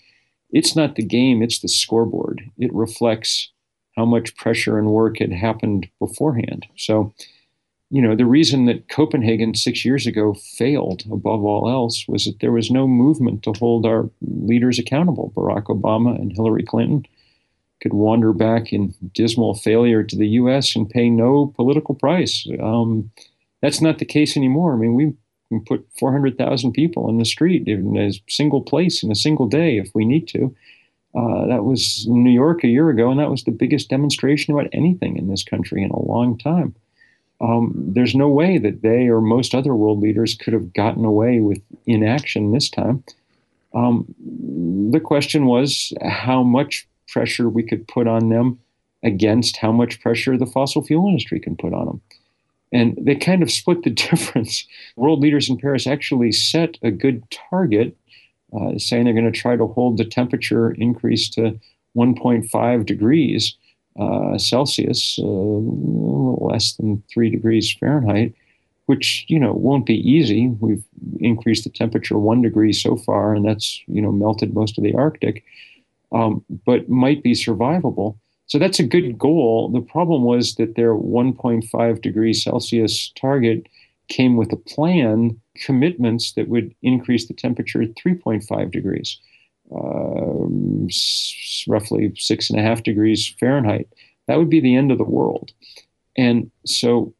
it's 0.51 0.75
not 0.75 0.95
the 0.95 1.03
game, 1.03 1.41
it's 1.41 1.59
the 1.59 1.67
scoreboard. 1.67 2.41
It 2.57 2.73
reflects 2.73 3.51
how 3.95 4.05
much 4.05 4.35
pressure 4.35 4.77
and 4.77 4.89
work 4.89 5.19
had 5.19 5.31
happened 5.31 5.87
beforehand. 5.99 6.65
So, 6.75 7.13
you 7.89 8.01
know, 8.01 8.15
the 8.15 8.25
reason 8.25 8.65
that 8.65 8.87
Copenhagen 8.89 9.55
six 9.55 9.83
years 9.83 10.05
ago 10.05 10.33
failed 10.33 11.03
above 11.11 11.43
all 11.43 11.69
else 11.69 12.05
was 12.07 12.25
that 12.25 12.39
there 12.39 12.51
was 12.51 12.69
no 12.69 12.87
movement 12.87 13.43
to 13.43 13.53
hold 13.53 13.85
our 13.85 14.09
leaders 14.21 14.79
accountable. 14.79 15.33
Barack 15.35 15.65
Obama 15.65 16.15
and 16.15 16.31
Hillary 16.31 16.63
Clinton 16.63 17.05
could 17.81 17.93
wander 17.93 18.33
back 18.33 18.71
in 18.73 18.93
dismal 19.13 19.55
failure 19.55 20.03
to 20.03 20.15
the 20.15 20.27
U.S. 20.29 20.75
and 20.75 20.89
pay 20.89 21.09
no 21.09 21.47
political 21.55 21.95
price. 21.95 22.47
Um, 22.61 23.11
that's 23.61 23.81
not 23.81 23.99
the 23.99 24.05
case 24.05 24.37
anymore. 24.37 24.73
I 24.73 24.77
mean, 24.77 24.95
we 24.95 25.13
can 25.49 25.63
put 25.65 25.87
400,000 25.99 26.71
people 26.71 27.09
in 27.09 27.17
the 27.17 27.25
street 27.25 27.67
in 27.67 27.97
a 27.97 28.11
single 28.29 28.61
place 28.61 29.03
in 29.03 29.11
a 29.11 29.15
single 29.15 29.47
day 29.47 29.77
if 29.77 29.89
we 29.93 30.05
need 30.05 30.27
to. 30.29 30.55
Uh, 31.15 31.47
that 31.47 31.63
was 31.63 32.05
New 32.07 32.29
York 32.29 32.63
a 32.63 32.67
year 32.67 32.89
ago, 32.89 33.09
and 33.09 33.19
that 33.19 33.31
was 33.31 33.43
the 33.43 33.51
biggest 33.51 33.89
demonstration 33.89 34.53
about 34.53 34.69
anything 34.71 35.17
in 35.17 35.27
this 35.27 35.43
country 35.43 35.83
in 35.83 35.89
a 35.89 35.99
long 35.99 36.37
time. 36.37 36.75
Um, 37.41 37.73
there's 37.75 38.15
no 38.15 38.27
way 38.27 38.57
that 38.57 38.81
they 38.81 39.07
or 39.07 39.21
most 39.21 39.55
other 39.55 39.73
world 39.73 40.01
leaders 40.01 40.35
could 40.35 40.53
have 40.53 40.73
gotten 40.73 41.05
away 41.05 41.39
with 41.39 41.61
inaction 41.87 42.51
this 42.51 42.69
time. 42.69 43.03
Um, 43.73 44.13
the 44.91 44.99
question 44.99 45.45
was 45.45 45.93
how 46.03 46.43
much 46.43 46.87
pressure 47.07 47.49
we 47.49 47.63
could 47.63 47.87
put 47.87 48.07
on 48.07 48.29
them 48.29 48.59
against 49.03 49.57
how 49.57 49.71
much 49.71 50.01
pressure 50.01 50.37
the 50.37 50.45
fossil 50.45 50.83
fuel 50.83 51.07
industry 51.07 51.39
can 51.39 51.55
put 51.55 51.73
on 51.73 51.85
them. 51.85 52.01
And 52.71 52.97
they 53.01 53.15
kind 53.15 53.41
of 53.41 53.51
split 53.51 53.83
the 53.83 53.89
difference. 54.09 54.65
World 54.95 55.19
leaders 55.19 55.49
in 55.49 55.57
Paris 55.57 55.87
actually 55.87 56.31
set 56.31 56.77
a 56.81 56.91
good 56.91 57.23
target, 57.49 57.95
uh, 58.53 58.77
saying 58.77 59.05
they're 59.05 59.13
going 59.13 59.31
to 59.31 59.39
try 59.39 59.55
to 59.55 59.67
hold 59.67 59.97
the 59.97 60.05
temperature 60.05 60.71
increase 60.71 61.29
to 61.31 61.59
1.5 61.95 62.85
degrees 62.85 63.55
uh, 63.99 64.37
Celsius, 64.37 65.19
uh, 65.21 65.25
less 65.25 66.73
than 66.73 67.03
three 67.11 67.29
degrees 67.29 67.71
Fahrenheit, 67.79 68.33
which 68.85 69.25
you 69.27 69.39
know 69.39 69.53
won't 69.53 69.85
be 69.85 70.09
easy. 70.09 70.47
We've 70.47 70.83
increased 71.19 71.63
the 71.65 71.69
temperature 71.69 72.17
one 72.17 72.41
degree 72.41 72.73
so 72.73 72.95
far, 72.95 73.33
and 73.33 73.45
that's 73.45 73.81
you 73.87 74.01
know 74.01 74.11
melted 74.11 74.53
most 74.53 74.77
of 74.77 74.83
the 74.83 74.93
Arctic, 74.93 75.43
um, 76.11 76.43
but 76.65 76.89
might 76.89 77.23
be 77.23 77.33
survivable. 77.33 78.17
So 78.49 78.57
that's 78.57 78.79
a 78.79 78.83
good 78.83 79.17
goal. 79.17 79.69
The 79.69 79.79
problem 79.79 80.23
was 80.23 80.55
that 80.55 80.75
their 80.75 80.95
1.5 80.95 82.01
degrees 82.01 82.43
Celsius 82.43 83.11
target 83.15 83.67
came 84.07 84.37
with 84.37 84.51
a 84.51 84.57
plan, 84.57 85.39
commitments 85.55 86.33
that 86.33 86.49
would 86.49 86.73
increase 86.81 87.27
the 87.27 87.35
temperature 87.35 87.79
3.5 87.79 88.71
degrees, 88.71 89.19
uh, 89.71 91.71
roughly 91.71 92.11
six 92.17 92.49
and 92.49 92.59
a 92.59 92.63
half 92.63 92.81
degrees 92.81 93.35
Fahrenheit. 93.39 93.87
That 94.27 94.39
would 94.39 94.49
be 94.49 94.59
the 94.59 94.75
end 94.75 94.91
of 94.91 94.97
the 94.97 95.03
world. 95.03 95.51
And 96.17 96.49
so 96.65 97.13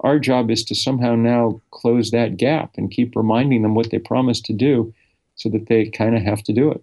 our 0.00 0.20
job 0.20 0.52
is 0.52 0.64
to 0.66 0.76
somehow 0.76 1.16
now 1.16 1.60
close 1.72 2.12
that 2.12 2.36
gap 2.36 2.74
and 2.76 2.88
keep 2.88 3.16
reminding 3.16 3.62
them 3.62 3.74
what 3.74 3.90
they 3.90 3.98
promised 3.98 4.44
to 4.44 4.52
do 4.52 4.94
so 5.34 5.48
that 5.48 5.66
they 5.66 5.90
kind 5.90 6.16
of 6.16 6.22
have 6.22 6.44
to 6.44 6.52
do 6.52 6.70
it. 6.70 6.80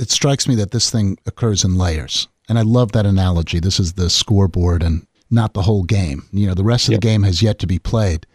It 0.00 0.10
strikes 0.10 0.48
me 0.48 0.56
that 0.56 0.72
this 0.72 0.90
thing 0.90 1.16
occurs 1.26 1.62
in 1.62 1.78
layers. 1.78 2.26
And 2.52 2.58
I 2.58 2.62
love 2.64 2.92
that 2.92 3.06
analogy. 3.06 3.60
This 3.60 3.80
is 3.80 3.94
the 3.94 4.10
scoreboard 4.10 4.82
and 4.82 5.06
not 5.30 5.54
the 5.54 5.62
whole 5.62 5.84
game. 5.84 6.28
You 6.32 6.46
know, 6.46 6.52
the 6.52 6.62
rest 6.62 6.86
of 6.86 6.92
yep. 6.92 7.00
the 7.00 7.06
game 7.06 7.22
has 7.22 7.40
yet 7.40 7.58
to 7.60 7.66
be 7.66 7.78
played. 7.78 8.26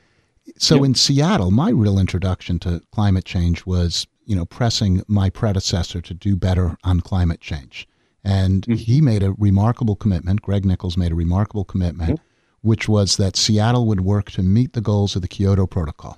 So 0.57 0.77
yep. 0.77 0.85
in 0.85 0.95
Seattle, 0.95 1.51
my 1.51 1.69
real 1.69 1.99
introduction 1.99 2.57
to 2.61 2.81
climate 2.91 3.25
change 3.25 3.67
was, 3.67 4.07
you 4.25 4.35
know, 4.35 4.45
pressing 4.45 5.03
my 5.07 5.29
predecessor 5.29 6.01
to 6.01 6.15
do 6.15 6.35
better 6.35 6.79
on 6.83 7.01
climate 7.01 7.41
change. 7.41 7.87
And 8.23 8.63
mm-hmm. 8.63 8.73
he 8.73 9.01
made 9.01 9.21
a 9.21 9.33
remarkable 9.33 9.95
commitment. 9.95 10.41
Greg 10.41 10.65
Nickels 10.65 10.97
made 10.97 11.11
a 11.11 11.15
remarkable 11.15 11.63
commitment, 11.63 12.09
yep. 12.09 12.19
which 12.61 12.89
was 12.89 13.17
that 13.17 13.35
Seattle 13.35 13.85
would 13.85 14.01
work 14.01 14.31
to 14.31 14.41
meet 14.41 14.73
the 14.73 14.81
goals 14.81 15.15
of 15.15 15.21
the 15.21 15.27
Kyoto 15.27 15.67
Protocol, 15.67 16.17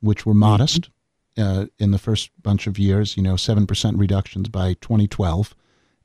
which 0.00 0.26
were 0.26 0.34
modest 0.34 0.90
mm-hmm. 1.38 1.60
uh, 1.62 1.66
in 1.78 1.92
the 1.92 1.98
first 1.98 2.30
bunch 2.42 2.66
of 2.66 2.78
years, 2.78 3.16
you 3.16 3.22
know, 3.22 3.36
7% 3.36 3.98
reductions 3.98 4.50
by 4.50 4.74
2012 4.82 5.54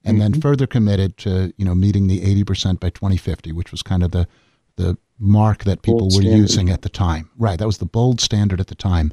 and 0.04 0.18
mm-hmm. 0.18 0.32
then 0.34 0.42
further 0.42 0.68
committed 0.68 1.18
to 1.18 1.54
you 1.58 1.66
know 1.66 1.76
meeting 1.76 2.08
the 2.08 2.22
80% 2.44 2.80
by 2.80 2.90
2050 2.90 3.52
which 3.52 3.72
was 3.72 3.82
kind 3.82 4.04
of 4.04 4.12
the 4.12 4.28
the 4.76 4.98
mark 5.20 5.64
that 5.64 5.82
people 5.82 6.00
bold 6.00 6.16
were 6.16 6.22
standard. 6.22 6.38
using 6.38 6.70
at 6.70 6.82
the 6.82 6.90
time 6.90 7.30
right 7.38 7.60
that 7.60 7.66
was 7.66 7.78
the 7.78 7.86
bold 7.86 8.20
standard 8.20 8.60
at 8.60 8.68
the 8.68 8.76
time 8.76 9.12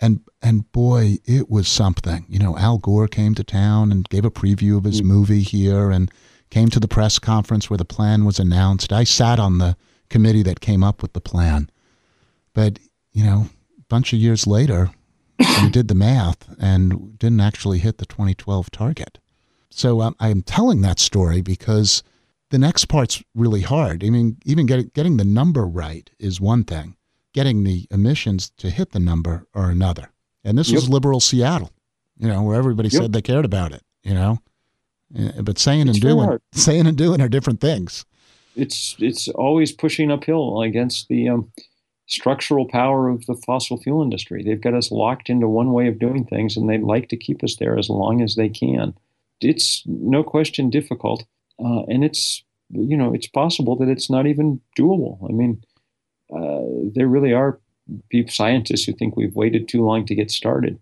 and 0.00 0.20
and 0.42 0.70
boy 0.72 1.16
it 1.24 1.50
was 1.50 1.68
something 1.68 2.24
you 2.28 2.38
know 2.38 2.56
al 2.58 2.78
gore 2.78 3.08
came 3.08 3.34
to 3.34 3.44
town 3.44 3.92
and 3.92 4.08
gave 4.08 4.24
a 4.24 4.30
preview 4.30 4.76
of 4.76 4.84
his 4.84 5.00
mm-hmm. 5.00 5.12
movie 5.12 5.42
here 5.42 5.90
and 5.90 6.10
came 6.50 6.68
to 6.68 6.80
the 6.80 6.88
press 6.88 7.18
conference 7.18 7.68
where 7.68 7.76
the 7.76 7.84
plan 7.84 8.24
was 8.24 8.38
announced 8.38 8.92
i 8.92 9.04
sat 9.04 9.38
on 9.38 9.58
the 9.58 9.76
committee 10.08 10.42
that 10.42 10.60
came 10.60 10.82
up 10.82 11.02
with 11.02 11.12
the 11.12 11.20
plan 11.20 11.70
but 12.54 12.78
you 13.12 13.24
know 13.24 13.48
a 13.78 13.82
bunch 13.88 14.12
of 14.12 14.18
years 14.18 14.46
later 14.46 14.90
we 15.62 15.70
did 15.70 15.88
the 15.88 15.94
math 15.94 16.48
and 16.60 17.18
didn't 17.18 17.40
actually 17.40 17.78
hit 17.78 17.98
the 17.98 18.06
2012 18.06 18.70
target 18.70 19.18
so 19.74 20.02
um, 20.02 20.14
I'm 20.20 20.42
telling 20.42 20.82
that 20.82 21.00
story 21.00 21.40
because 21.40 22.04
the 22.50 22.58
next 22.58 22.84
part's 22.84 23.20
really 23.34 23.62
hard. 23.62 24.04
I 24.04 24.10
mean, 24.10 24.36
even 24.44 24.66
getting 24.66 24.92
getting 24.94 25.16
the 25.16 25.24
number 25.24 25.66
right 25.66 26.08
is 26.20 26.40
one 26.40 26.62
thing. 26.62 26.96
Getting 27.32 27.64
the 27.64 27.88
emissions 27.90 28.52
to 28.58 28.70
hit 28.70 28.92
the 28.92 29.00
number 29.00 29.48
are 29.52 29.70
another. 29.70 30.12
And 30.44 30.56
this 30.56 30.68
yep. 30.68 30.76
was 30.76 30.88
liberal 30.88 31.18
Seattle, 31.18 31.72
you 32.16 32.28
know, 32.28 32.42
where 32.42 32.56
everybody 32.56 32.88
yep. 32.88 33.02
said 33.02 33.12
they 33.12 33.20
cared 33.20 33.44
about 33.44 33.72
it, 33.72 33.82
you 34.04 34.14
know. 34.14 34.38
Eh, 35.18 35.40
but 35.42 35.58
saying 35.58 35.88
it's 35.88 35.96
and 35.96 36.02
doing 36.02 36.24
hard. 36.24 36.42
saying 36.52 36.86
and 36.86 36.96
doing 36.96 37.20
are 37.20 37.28
different 37.28 37.60
things. 37.60 38.04
It's 38.54 38.94
it's 39.00 39.26
always 39.26 39.72
pushing 39.72 40.12
uphill 40.12 40.62
against 40.62 41.08
the 41.08 41.28
um, 41.28 41.50
structural 42.06 42.68
power 42.68 43.08
of 43.08 43.26
the 43.26 43.34
fossil 43.34 43.76
fuel 43.78 44.04
industry. 44.04 44.44
They've 44.44 44.60
got 44.60 44.74
us 44.74 44.92
locked 44.92 45.28
into 45.28 45.48
one 45.48 45.72
way 45.72 45.88
of 45.88 45.98
doing 45.98 46.24
things, 46.24 46.56
and 46.56 46.70
they'd 46.70 46.84
like 46.84 47.08
to 47.08 47.16
keep 47.16 47.42
us 47.42 47.56
there 47.56 47.76
as 47.76 47.90
long 47.90 48.22
as 48.22 48.36
they 48.36 48.48
can 48.48 48.94
it's 49.40 49.82
no 49.86 50.22
question 50.22 50.70
difficult, 50.70 51.24
uh, 51.58 51.82
and 51.88 52.04
it's 52.04 52.42
you 52.70 52.96
know 52.96 53.14
it's 53.14 53.26
possible 53.28 53.76
that 53.76 53.88
it's 53.88 54.10
not 54.10 54.26
even 54.26 54.60
doable. 54.78 55.18
I 55.28 55.32
mean, 55.32 55.62
uh, 56.34 56.90
there 56.94 57.08
really 57.08 57.32
are 57.32 57.60
people, 58.10 58.32
scientists 58.32 58.84
who 58.84 58.92
think 58.92 59.16
we've 59.16 59.36
waited 59.36 59.68
too 59.68 59.84
long 59.84 60.06
to 60.06 60.14
get 60.14 60.30
started. 60.30 60.78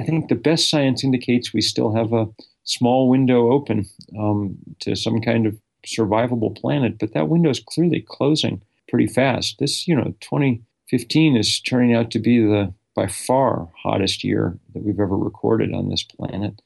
I 0.00 0.04
think 0.04 0.28
the 0.28 0.34
best 0.34 0.70
science 0.70 1.04
indicates 1.04 1.52
we 1.52 1.60
still 1.60 1.94
have 1.94 2.12
a 2.12 2.28
small 2.64 3.08
window 3.08 3.52
open 3.52 3.86
um, 4.18 4.56
to 4.80 4.96
some 4.96 5.20
kind 5.20 5.46
of 5.46 5.56
survivable 5.86 6.56
planet, 6.58 6.98
but 6.98 7.12
that 7.14 7.28
window 7.28 7.50
is 7.50 7.60
clearly 7.60 8.04
closing 8.06 8.62
pretty 8.88 9.06
fast. 9.06 9.58
This, 9.58 9.86
you 9.86 9.94
know, 9.94 10.14
2015 10.20 11.36
is 11.36 11.60
turning 11.60 11.94
out 11.94 12.10
to 12.12 12.18
be 12.18 12.40
the 12.40 12.72
by 12.94 13.06
far 13.06 13.68
hottest 13.76 14.24
year 14.24 14.58
that 14.72 14.82
we've 14.82 15.00
ever 15.00 15.16
recorded 15.16 15.74
on 15.74 15.90
this 15.90 16.02
planet. 16.02 16.60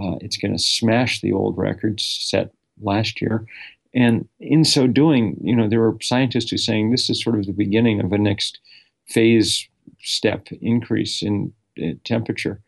Uh, 0.00 0.16
it's 0.20 0.36
going 0.36 0.52
to 0.52 0.62
smash 0.62 1.20
the 1.20 1.32
old 1.32 1.56
records 1.58 2.04
set 2.22 2.52
last 2.80 3.20
year. 3.20 3.46
And 3.94 4.28
in 4.38 4.64
so 4.64 4.86
doing, 4.86 5.36
you 5.42 5.54
know, 5.54 5.68
there 5.68 5.84
are 5.84 5.96
scientists 6.00 6.50
who 6.50 6.54
are 6.54 6.58
saying 6.58 6.90
this 6.90 7.10
is 7.10 7.22
sort 7.22 7.38
of 7.38 7.46
the 7.46 7.52
beginning 7.52 8.00
of 8.00 8.12
a 8.12 8.18
next 8.18 8.60
phase 9.06 9.68
step 10.00 10.46
increase 10.60 11.22
in 11.22 11.52
uh, 11.82 11.90
temperature. 12.04 12.60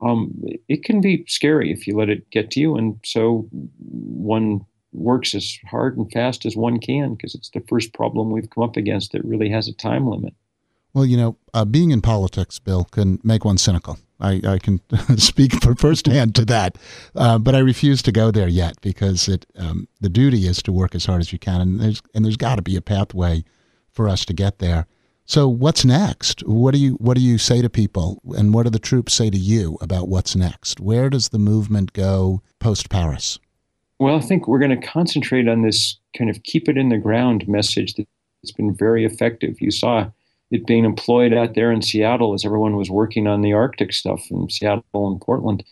Um, 0.00 0.42
it 0.68 0.84
can 0.84 1.00
be 1.00 1.24
scary 1.28 1.72
if 1.72 1.86
you 1.86 1.96
let 1.96 2.08
it 2.08 2.28
get 2.30 2.50
to 2.52 2.60
you. 2.60 2.76
And 2.76 2.98
so 3.04 3.48
one 3.50 4.64
works 4.92 5.34
as 5.34 5.58
hard 5.68 5.96
and 5.96 6.10
fast 6.12 6.44
as 6.44 6.56
one 6.56 6.78
can 6.78 7.14
because 7.14 7.34
it's 7.34 7.50
the 7.50 7.62
first 7.68 7.94
problem 7.94 8.30
we've 8.30 8.50
come 8.50 8.64
up 8.64 8.76
against 8.76 9.12
that 9.12 9.24
really 9.24 9.48
has 9.48 9.68
a 9.68 9.72
time 9.72 10.06
limit. 10.06 10.34
Well, 10.92 11.06
you 11.06 11.16
know, 11.16 11.36
uh, 11.54 11.64
being 11.64 11.90
in 11.90 12.02
politics, 12.02 12.58
Bill, 12.58 12.84
can 12.84 13.18
make 13.22 13.44
one 13.44 13.58
cynical. 13.58 13.98
I, 14.22 14.40
I 14.44 14.58
can 14.58 14.80
speak 15.18 15.62
for 15.62 15.74
firsthand 15.74 16.34
to 16.36 16.44
that, 16.46 16.78
uh, 17.14 17.38
but 17.38 17.54
I 17.54 17.58
refuse 17.58 18.02
to 18.02 18.12
go 18.12 18.30
there 18.30 18.48
yet 18.48 18.80
because 18.80 19.28
it 19.28 19.44
um, 19.56 19.88
the 20.00 20.08
duty 20.08 20.46
is 20.46 20.62
to 20.62 20.72
work 20.72 20.94
as 20.94 21.04
hard 21.04 21.20
as 21.20 21.32
you 21.32 21.38
can, 21.38 21.60
and 21.60 21.80
there's 21.80 22.02
and 22.14 22.24
there's 22.24 22.36
got 22.36 22.56
to 22.56 22.62
be 22.62 22.76
a 22.76 22.82
pathway 22.82 23.44
for 23.90 24.08
us 24.08 24.24
to 24.26 24.32
get 24.32 24.58
there. 24.58 24.86
So 25.24 25.48
what's 25.48 25.84
next? 25.84 26.40
What 26.46 26.74
do 26.74 26.80
you 26.80 26.92
what 26.94 27.16
do 27.16 27.22
you 27.22 27.38
say 27.38 27.62
to 27.62 27.70
people, 27.70 28.20
and 28.36 28.54
what 28.54 28.64
do 28.64 28.70
the 28.70 28.78
troops 28.78 29.12
say 29.12 29.30
to 29.30 29.38
you 29.38 29.76
about 29.80 30.08
what's 30.08 30.36
next? 30.36 30.80
Where 30.80 31.10
does 31.10 31.30
the 31.30 31.38
movement 31.38 31.92
go 31.92 32.42
post 32.58 32.90
Paris? 32.90 33.38
Well, 33.98 34.16
I 34.16 34.20
think 34.20 34.48
we're 34.48 34.58
going 34.58 34.80
to 34.80 34.86
concentrate 34.86 35.48
on 35.48 35.62
this 35.62 35.96
kind 36.16 36.28
of 36.28 36.42
keep 36.42 36.68
it 36.68 36.76
in 36.76 36.88
the 36.88 36.98
ground 36.98 37.46
message 37.46 37.94
that's 37.94 38.52
been 38.52 38.74
very 38.74 39.04
effective. 39.04 39.60
You 39.60 39.70
saw 39.70 40.10
it 40.52 40.66
being 40.66 40.84
employed 40.84 41.32
out 41.32 41.54
there 41.54 41.72
in 41.72 41.80
Seattle 41.80 42.34
as 42.34 42.44
everyone 42.44 42.76
was 42.76 42.90
working 42.90 43.26
on 43.26 43.40
the 43.40 43.54
Arctic 43.54 43.92
stuff 43.92 44.30
in 44.30 44.50
Seattle 44.50 44.84
and 44.92 45.20
Portland. 45.20 45.64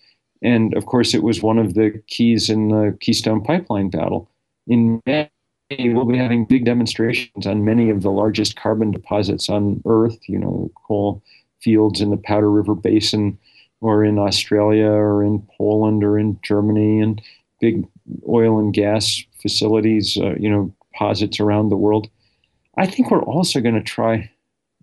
And 0.42 0.74
of 0.74 0.86
course, 0.86 1.12
it 1.12 1.22
was 1.22 1.42
one 1.42 1.58
of 1.58 1.74
the 1.74 2.02
keys 2.06 2.48
in 2.48 2.68
the 2.68 2.96
Keystone 2.98 3.44
Pipeline 3.44 3.90
battle. 3.90 4.30
In 4.66 5.02
May, 5.04 5.30
we'll 5.70 6.06
be 6.06 6.16
having 6.16 6.46
big 6.46 6.64
demonstrations 6.64 7.46
on 7.46 7.64
many 7.64 7.90
of 7.90 8.00
the 8.00 8.10
largest 8.10 8.56
carbon 8.56 8.90
deposits 8.90 9.50
on 9.50 9.82
Earth, 9.84 10.18
you 10.26 10.38
know, 10.38 10.70
coal 10.86 11.22
fields 11.60 12.00
in 12.00 12.08
the 12.08 12.16
Powder 12.16 12.50
River 12.50 12.74
Basin 12.74 13.38
or 13.82 14.02
in 14.02 14.18
Australia 14.18 14.88
or 14.88 15.22
in 15.22 15.46
Poland 15.58 16.02
or 16.02 16.18
in 16.18 16.40
Germany 16.42 17.00
and 17.00 17.20
big 17.60 17.86
oil 18.26 18.58
and 18.58 18.72
gas 18.72 19.22
facilities, 19.42 20.16
uh, 20.16 20.34
you 20.38 20.48
know, 20.48 20.74
deposits 20.90 21.38
around 21.38 21.68
the 21.68 21.76
world. 21.76 22.08
I 22.78 22.86
think 22.86 23.10
we're 23.10 23.22
also 23.22 23.60
going 23.60 23.74
to 23.74 23.82
try 23.82 24.30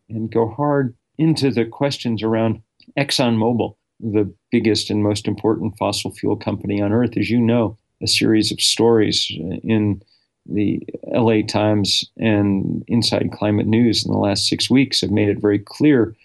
and 0.09 0.31
go 0.31 0.49
hard 0.49 0.95
into 1.17 1.51
the 1.51 1.65
questions 1.65 2.23
around 2.23 2.61
ExxonMobil, 2.97 3.75
the 3.99 4.31
biggest 4.51 4.89
and 4.89 5.03
most 5.03 5.27
important 5.27 5.77
fossil 5.77 6.11
fuel 6.11 6.35
company 6.35 6.81
on 6.81 6.93
earth. 6.93 7.17
As 7.17 7.29
you 7.29 7.39
know, 7.39 7.77
a 8.01 8.07
series 8.07 8.51
of 8.51 8.61
stories 8.61 9.31
in 9.63 10.01
the 10.45 10.81
LA 11.07 11.41
Times 11.41 12.05
and 12.17 12.83
Inside 12.87 13.31
Climate 13.31 13.67
News 13.67 14.05
in 14.05 14.11
the 14.11 14.19
last 14.19 14.47
six 14.47 14.69
weeks 14.69 15.01
have 15.01 15.11
made 15.11 15.29
it 15.29 15.41
very 15.41 15.59
clear 15.59 16.15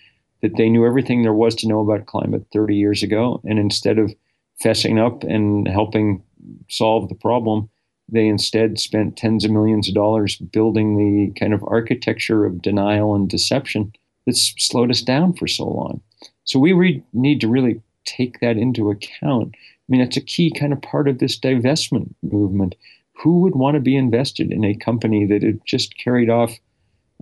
that 0.43 0.57
they 0.57 0.69
knew 0.69 0.87
everything 0.87 1.23
there 1.23 1.33
was 1.33 1.55
to 1.57 1.69
know 1.69 1.81
about 1.81 2.07
climate 2.07 2.45
30 2.53 2.77
years 2.77 3.03
ago. 3.03 3.41
And 3.45 3.59
instead 3.59 3.99
of 3.99 4.15
fessing 4.63 5.05
up 5.05 5.25
and 5.25 5.67
helping 5.67 6.23
solve 6.69 7.09
the 7.09 7.15
problem, 7.15 7.71
they 8.09 8.27
instead 8.27 8.79
spent 8.79 9.17
tens 9.17 9.45
of 9.45 9.51
millions 9.51 9.89
of 9.89 9.95
dollars 9.95 10.37
building 10.37 10.97
the 10.97 11.33
kind 11.39 11.55
of 11.55 11.65
architecture 11.67 12.45
of 12.45 12.63
denial 12.63 13.15
and 13.15 13.29
deception 13.29 13.93
that's 14.27 14.55
slowed 14.59 14.91
us 14.91 15.03
down 15.03 15.33
for 15.33 15.47
so 15.47 15.65
long. 15.65 16.01
So 16.45 16.59
we 16.59 16.73
re- 16.73 17.03
need 17.13 17.41
to 17.41 17.49
really 17.49 17.81
take 18.05 18.41
that 18.41 18.57
into 18.57 18.91
account. 18.91 19.55
I 19.55 19.87
mean, 19.89 20.01
it's 20.01 20.17
a 20.17 20.23
key 20.23 20.51
kind 20.51 20.73
of 20.73 20.83
part 20.83 21.09
of 21.09 21.19
this 21.19 21.39
divestment 21.39 22.13
movement. 22.23 22.75
Who 23.23 23.41
would 23.41 23.55
want 23.55 23.75
to 23.75 23.81
be 23.81 23.97
invested 23.97 24.51
in 24.51 24.65
a 24.65 24.75
company 24.75 25.27
that 25.27 25.43
had 25.43 25.61
just 25.65 25.97
carried 25.97 26.29
off 26.29 26.59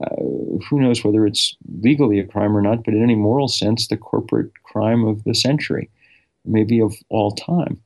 uh, 0.03 0.17
who 0.69 0.81
knows 0.81 1.05
whether 1.05 1.27
it's 1.27 1.57
legally 1.83 2.19
a 2.19 2.27
crime 2.27 2.57
or 2.57 2.63
not, 2.63 2.85
but 2.85 2.95
in 2.95 3.03
any 3.03 3.15
moral 3.15 3.49
sense, 3.49 3.87
the 3.87 3.97
corporate 3.97 4.51
crime 4.63 5.05
of 5.05 5.23
the 5.25 5.35
century, 5.35 5.91
maybe 6.45 6.81
of 6.81 6.95
all 7.11 7.33
time. 7.33 7.79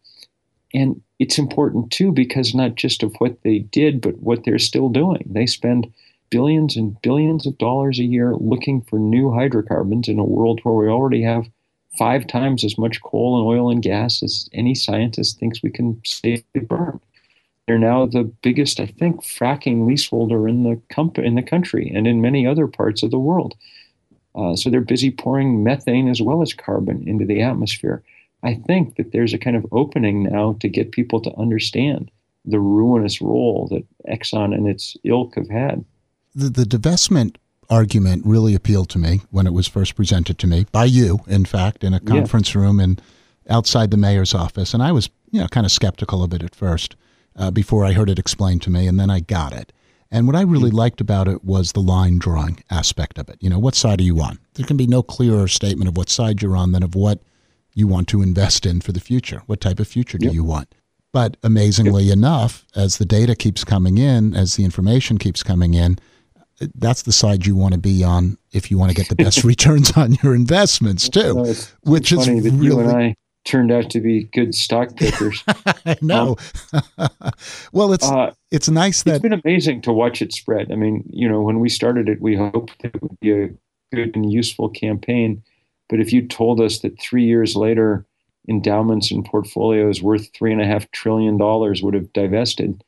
And 0.75 1.01
it's 1.21 1.39
important 1.39 1.91
too 1.93 2.13
because 2.13 2.55
not 2.55 2.75
just 2.75 3.03
of 3.03 3.15
what 3.19 3.41
they 3.43 3.61
did, 3.61 4.01
but 4.01 4.19
what 4.19 4.45
they're 4.45 4.59
still 4.59 4.89
doing. 4.89 5.25
They 5.25 5.47
spend 5.47 5.91
billions 6.31 6.77
and 6.77 7.01
billions 7.01 7.47
of 7.47 7.57
dollars 7.59 8.01
a 8.01 8.05
year 8.05 8.35
looking 8.35 8.83
for 8.83 8.99
new 8.99 9.33
hydrocarbons 9.33 10.09
in 10.09 10.19
a 10.19 10.25
world 10.25 10.61
where 10.65 10.75
we 10.75 10.89
already 10.89 11.23
have 11.23 11.47
five 11.97 12.27
times 12.27 12.65
as 12.65 12.77
much 12.77 13.01
coal 13.03 13.39
and 13.39 13.47
oil 13.47 13.71
and 13.71 13.83
gas 13.83 14.23
as 14.23 14.49
any 14.53 14.75
scientist 14.75 15.39
thinks 15.39 15.63
we 15.63 15.71
can 15.71 16.01
safely 16.05 16.61
burn. 16.61 17.01
They're 17.67 17.79
now 17.79 18.07
the 18.07 18.25
biggest, 18.25 18.81
I 18.81 18.87
think, 18.87 19.23
fracking 19.23 19.87
leaseholder 19.87 20.49
in 20.49 20.65
the 20.65 20.81
comp- 20.91 21.19
in 21.19 21.35
the 21.35 21.43
country 21.43 21.91
and 21.95 22.07
in 22.07 22.21
many 22.21 22.47
other 22.47 22.67
parts 22.67 23.03
of 23.03 23.11
the 23.11 23.19
world. 23.19 23.55
Uh, 24.35 24.57
so 24.57 24.69
they're 24.69 24.81
busy 24.81 25.11
pouring 25.11 25.63
methane 25.63 26.09
as 26.09 26.21
well 26.21 26.43
as 26.43 26.53
carbon 26.53 27.07
into 27.07 27.25
the 27.25 27.41
atmosphere. 27.41 28.03
I 28.45 28.55
think 28.55 28.97
that 28.97 29.13
there's 29.13 29.33
a 29.33 29.39
kind 29.39 29.57
of 29.57 29.67
opening 29.73 30.25
now 30.25 30.57
to 30.61 30.69
get 30.69 30.93
people 30.93 31.21
to 31.23 31.35
understand 31.37 32.11
the 32.45 32.61
ruinous 32.61 33.21
role 33.21 33.69
that 33.71 33.85
Exxon 34.13 34.55
and 34.55 34.69
its 34.69 34.97
ilk 35.03 35.35
have 35.37 35.49
had. 35.49 35.85
The, 36.35 36.51
the 36.51 36.65
divestment 36.65 37.37
argument 37.71 38.27
really 38.27 38.55
appealed 38.55 38.91
to 38.91 38.99
me 38.99 39.23
when 39.31 39.47
it 39.47 39.55
was 39.55 39.67
first 39.67 39.97
presented 39.97 40.39
to 40.39 40.47
me 40.47 40.67
by 40.71 40.85
you, 40.85 41.21
in 41.27 41.47
fact, 41.47 41.83
in 41.83 41.95
a 41.95 42.01
conference 42.01 42.55
yeah. 42.55 42.61
room 42.61 42.81
and 42.81 43.01
outside 43.49 43.91
the 43.91 43.97
mayor's 43.97 44.35
office. 44.35 44.75
And 44.75 44.83
I 44.83 44.93
was, 44.93 45.09
you 45.31 45.41
know, 45.41 45.49
kind 45.49 45.65
of 45.65 45.73
skeptical 45.73 46.23
of 46.23 46.35
it 46.35 46.43
at 46.43 46.55
first 46.55 46.97
uh, 47.37 47.51
before 47.51 47.85
I 47.85 47.93
heard 47.93 48.11
it 48.11 48.19
explained 48.19 48.61
to 48.63 48.71
me, 48.71 48.87
and 48.87 49.01
then 49.01 49.11
I 49.11 49.21
got 49.21 49.55
it. 49.55 49.73
And 50.11 50.27
what 50.27 50.37
I 50.37 50.43
really 50.43 50.69
mm-hmm. 50.69 50.79
liked 50.79 51.01
about 51.01 51.29
it 51.29 51.45
was 51.45 51.73
the 51.73 51.81
line 51.81 52.19
drawing 52.19 52.63
aspect 52.71 53.19
of 53.19 53.29
it. 53.29 53.39
You 53.41 53.51
know, 53.51 53.59
what 53.59 53.75
side 53.75 54.01
are 54.01 54.05
you 54.05 54.21
on? 54.21 54.39
There 54.55 54.67
can 54.67 54.77
be 54.77 54.87
no 54.87 55.03
clearer 55.03 55.49
statement 55.49 55.89
of 55.89 55.97
what 55.97 56.11
side 56.11 56.43
you're 56.43 56.57
on 56.57 56.73
than 56.73 56.83
of 56.83 56.95
what 56.95 57.21
you 57.75 57.87
want 57.87 58.09
to 58.09 58.23
invest 58.23 58.65
in 58.65 58.81
for 58.81 58.93
the 58.93 59.01
future. 59.01 59.43
What 59.47 59.61
type 59.61 59.81
of 59.81 59.89
future 59.89 60.19
do 60.19 60.27
yep. 60.27 60.35
you 60.35 60.45
want? 60.45 60.75
But 61.13 61.37
amazingly 61.43 62.05
yep. 62.05 62.15
enough, 62.15 62.65
as 62.75 62.99
the 62.99 63.05
data 63.05 63.37
keeps 63.37 63.65
coming 63.65 63.99
in, 63.99 64.35
as 64.35 64.57
the 64.57 64.65
information 64.65 65.19
keeps 65.19 65.43
coming 65.43 65.75
in, 65.75 65.99
that's 66.75 67.03
the 67.03 67.13
side 67.13 67.47
you 67.47 67.57
want 67.57 67.75
to 67.75 67.81
be 67.81 68.03
on 68.05 68.39
if 68.53 68.71
you 68.71 68.79
want 68.79 68.91
to 68.91 68.97
get 68.97 69.09
the 69.09 69.17
best 69.17 69.45
returns 69.45 69.97
on 69.97 70.17
your 70.23 70.35
investments 70.35 71.09
too. 71.09 71.35
No, 71.35 71.45
it's, 71.45 71.73
which 71.83 72.13
it's 72.13 72.23
is 72.23 72.29
really, 72.29 72.67
you 72.67 72.81
and 72.81 72.91
I 72.91 73.17
turned 73.45 73.71
out 73.71 73.91
to 73.91 74.01
be 74.01 74.25
good 74.25 74.55
stock 74.55 74.97
pickers. 74.97 75.43
I 75.87 75.97
know. 76.01 76.37
Um, 76.73 77.09
well, 77.73 77.93
it's 77.93 78.09
uh, 78.09 78.33
it's 78.51 78.69
nice 78.69 79.03
that 79.03 79.17
it's 79.17 79.23
been 79.23 79.41
amazing 79.45 79.83
to 79.83 79.93
watch 79.93 80.23
it 80.23 80.33
spread. 80.33 80.73
I 80.73 80.77
mean, 80.77 81.05
you 81.11 81.29
know, 81.29 81.43
when 81.43 81.61
we 81.61 81.69
started 81.69 82.09
it, 82.09 82.21
we 82.21 82.37
hoped 82.37 82.85
it 82.85 83.01
would 83.03 83.19
be 83.21 83.33
a 83.33 83.49
good 83.93 84.17
and 84.17 84.33
useful 84.33 84.69
campaign. 84.69 85.43
But 85.89 86.01
if 86.01 86.13
you 86.13 86.27
told 86.27 86.61
us 86.61 86.81
that 86.81 87.01
three 87.01 87.25
years 87.25 87.57
later, 87.57 88.07
endowments 88.49 89.11
and 89.11 89.25
portfolios 89.25 90.03
worth 90.03 90.33
three 90.35 90.53
and 90.53 90.61
a 90.61 90.67
half 90.67 90.91
trillion 90.91 91.37
dollars 91.37 91.83
would 91.83 91.95
have 91.95 92.13
divested, 92.13 92.83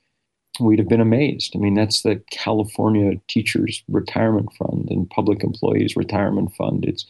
we'd 0.60 0.78
have 0.78 0.88
been 0.88 1.00
amazed. 1.00 1.54
I 1.54 1.58
mean, 1.58 1.74
that's 1.74 2.02
the 2.02 2.22
California 2.30 3.18
Teachers 3.28 3.82
Retirement 3.88 4.52
Fund 4.54 4.88
and 4.90 5.10
Public 5.10 5.42
Employees 5.42 5.96
Retirement 5.96 6.54
Fund. 6.56 6.84
It's 6.84 7.06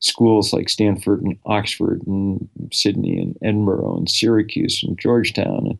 schools 0.00 0.52
like 0.52 0.68
Stanford 0.68 1.22
and 1.22 1.36
Oxford 1.46 2.02
and 2.06 2.48
Sydney 2.72 3.18
and 3.18 3.36
Edinburgh 3.42 3.96
and 3.96 4.10
Syracuse 4.10 4.82
and 4.82 4.98
Georgetown 4.98 5.66
and 5.66 5.78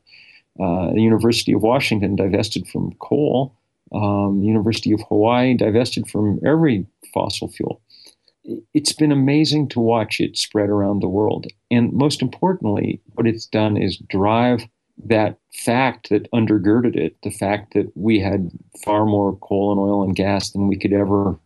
uh, 0.61 0.93
the 0.93 1.03
University 1.03 1.53
of 1.53 1.63
Washington 1.63 2.17
divested 2.17 2.67
from 2.67 2.93
coal. 3.01 3.55
Um, 3.93 4.41
the 4.41 4.47
University 4.47 4.93
of 4.93 5.01
Hawaii 5.09 5.55
divested 5.55 6.09
from 6.09 6.41
every 6.45 6.85
fossil 7.15 7.49
fuel. 7.49 7.81
It's 8.73 8.93
been 8.93 9.13
amazing 9.13 9.69
to 9.71 9.81
watch 9.81 10.21
it 10.21 10.37
spread 10.37 10.71
around 10.71 11.01
the 11.01 11.09
world. 11.09 11.47
And 11.71 11.93
most 11.93 12.23
importantly, 12.23 13.01
what 13.15 13.27
it's 13.27 13.47
done 13.47 13.77
is 13.77 13.99
drive 14.09 14.67
that 15.07 15.39
fact 15.53 16.11
that 16.11 16.31
undergirded 16.33 16.97
it, 16.97 17.17
the 17.23 17.31
fact 17.31 17.75
that 17.75 17.93
we 17.95 18.21
had 18.21 18.51
far 18.85 19.05
more 19.05 19.37
coal 19.37 19.71
and 19.71 19.81
oil 19.81 20.03
and 20.03 20.17
gas 20.17 20.51
than 20.51 20.67
we 20.67 20.79
could 20.79 20.93
ever 20.93 21.39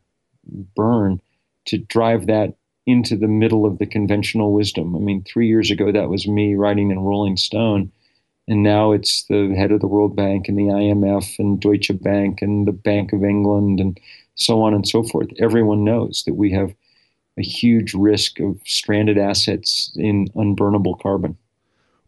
burn, 0.76 1.20
to 1.66 1.78
drive 1.78 2.26
that 2.26 2.54
into 2.86 3.16
the 3.16 3.28
middle 3.28 3.64
of 3.64 3.78
the 3.78 3.86
conventional 3.86 4.52
wisdom. 4.52 4.96
I 4.96 4.98
mean, 4.98 5.22
three 5.24 5.46
years 5.46 5.70
ago, 5.70 5.92
that 5.92 6.08
was 6.08 6.26
me 6.26 6.54
writing 6.54 6.90
in 6.90 7.00
Rolling 7.00 7.36
Stone. 7.36 7.92
And 8.48 8.62
now 8.62 8.90
it's 8.90 9.24
the 9.26 9.54
head 9.56 9.70
of 9.70 9.80
the 9.80 9.86
World 9.86 10.16
Bank 10.16 10.48
and 10.48 10.58
the 10.58 10.64
IMF 10.64 11.38
and 11.38 11.60
Deutsche 11.60 11.92
Bank 12.00 12.42
and 12.42 12.66
the 12.66 12.72
Bank 12.72 13.12
of 13.12 13.22
England 13.22 13.78
and 13.78 14.00
so 14.34 14.62
on 14.62 14.74
and 14.74 14.86
so 14.86 15.04
forth. 15.04 15.28
Everyone 15.38 15.84
knows 15.84 16.24
that 16.26 16.34
we 16.34 16.50
have 16.52 16.74
a 17.38 17.42
huge 17.42 17.94
risk 17.94 18.40
of 18.40 18.60
stranded 18.64 19.18
assets 19.18 19.92
in 19.96 20.28
unburnable 20.34 21.00
carbon. 21.00 21.36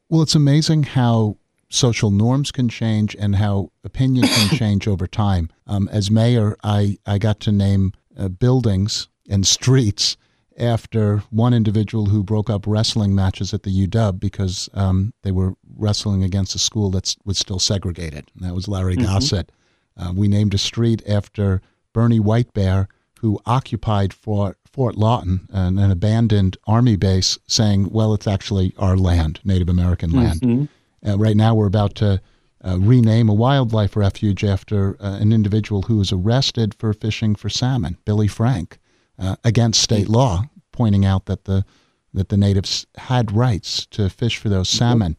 Well, 0.08 0.22
it's 0.22 0.34
amazing 0.34 0.82
how 0.82 1.36
social 1.70 2.10
norms 2.10 2.52
can 2.52 2.68
change 2.68 3.16
and 3.18 3.36
how 3.36 3.70
opinion 3.82 4.26
can 4.28 4.48
change 4.56 4.86
over 4.86 5.06
time. 5.06 5.50
Um, 5.66 5.88
as 5.90 6.10
mayor, 6.10 6.56
I, 6.62 6.98
I 7.06 7.18
got 7.18 7.40
to 7.40 7.52
name 7.52 7.92
uh, 8.16 8.28
buildings 8.28 9.08
and 9.28 9.46
streets 9.46 10.16
after 10.56 11.18
one 11.30 11.52
individual 11.52 12.06
who 12.06 12.22
broke 12.22 12.48
up 12.48 12.66
wrestling 12.66 13.14
matches 13.14 13.52
at 13.52 13.64
the 13.64 13.86
UW 13.86 14.20
because 14.20 14.68
um, 14.74 15.12
they 15.22 15.32
were 15.32 15.54
wrestling 15.76 16.22
against 16.22 16.54
a 16.54 16.58
school 16.58 16.90
that 16.90 17.16
was 17.24 17.38
still 17.38 17.58
segregated. 17.58 18.30
And 18.34 18.48
that 18.48 18.54
was 18.54 18.68
Larry 18.68 18.96
mm-hmm. 18.96 19.06
Gossett. 19.06 19.50
Uh, 19.96 20.12
we 20.14 20.28
named 20.28 20.54
a 20.54 20.58
street 20.58 21.02
after 21.08 21.60
Bernie 21.92 22.20
Whitebear, 22.20 22.86
who 23.20 23.40
occupied 23.46 24.12
Fort, 24.12 24.58
Fort 24.74 24.96
Lawton, 24.96 25.46
an, 25.52 25.78
an, 25.78 25.92
abandoned 25.92 26.56
army 26.66 26.96
base, 26.96 27.38
saying, 27.46 27.90
well, 27.92 28.12
it's 28.12 28.26
actually 28.26 28.74
our 28.76 28.96
land, 28.96 29.38
Native 29.44 29.68
American 29.68 30.10
land. 30.10 30.40
Mm-hmm. 30.40 31.08
Uh, 31.08 31.16
right 31.16 31.36
now, 31.36 31.54
we're 31.54 31.68
about 31.68 31.94
to 31.94 32.20
uh, 32.64 32.78
rename 32.80 33.28
a 33.28 33.34
wildlife 33.34 33.94
refuge 33.94 34.42
after 34.42 34.96
uh, 35.00 35.18
an 35.20 35.32
individual 35.32 35.82
who 35.82 35.98
was 35.98 36.10
arrested 36.10 36.74
for 36.74 36.92
fishing 36.92 37.36
for 37.36 37.48
salmon, 37.48 37.98
Billy 38.04 38.26
Frank 38.26 38.80
uh, 39.16 39.36
against 39.44 39.80
state 39.80 40.08
law, 40.08 40.42
pointing 40.72 41.04
out 41.04 41.26
that 41.26 41.44
the 41.44 41.64
that 42.12 42.28
the 42.28 42.36
natives 42.36 42.84
had 42.96 43.30
rights 43.30 43.86
to 43.86 44.10
fish 44.10 44.38
for 44.38 44.48
those 44.48 44.68
salmon. 44.68 45.16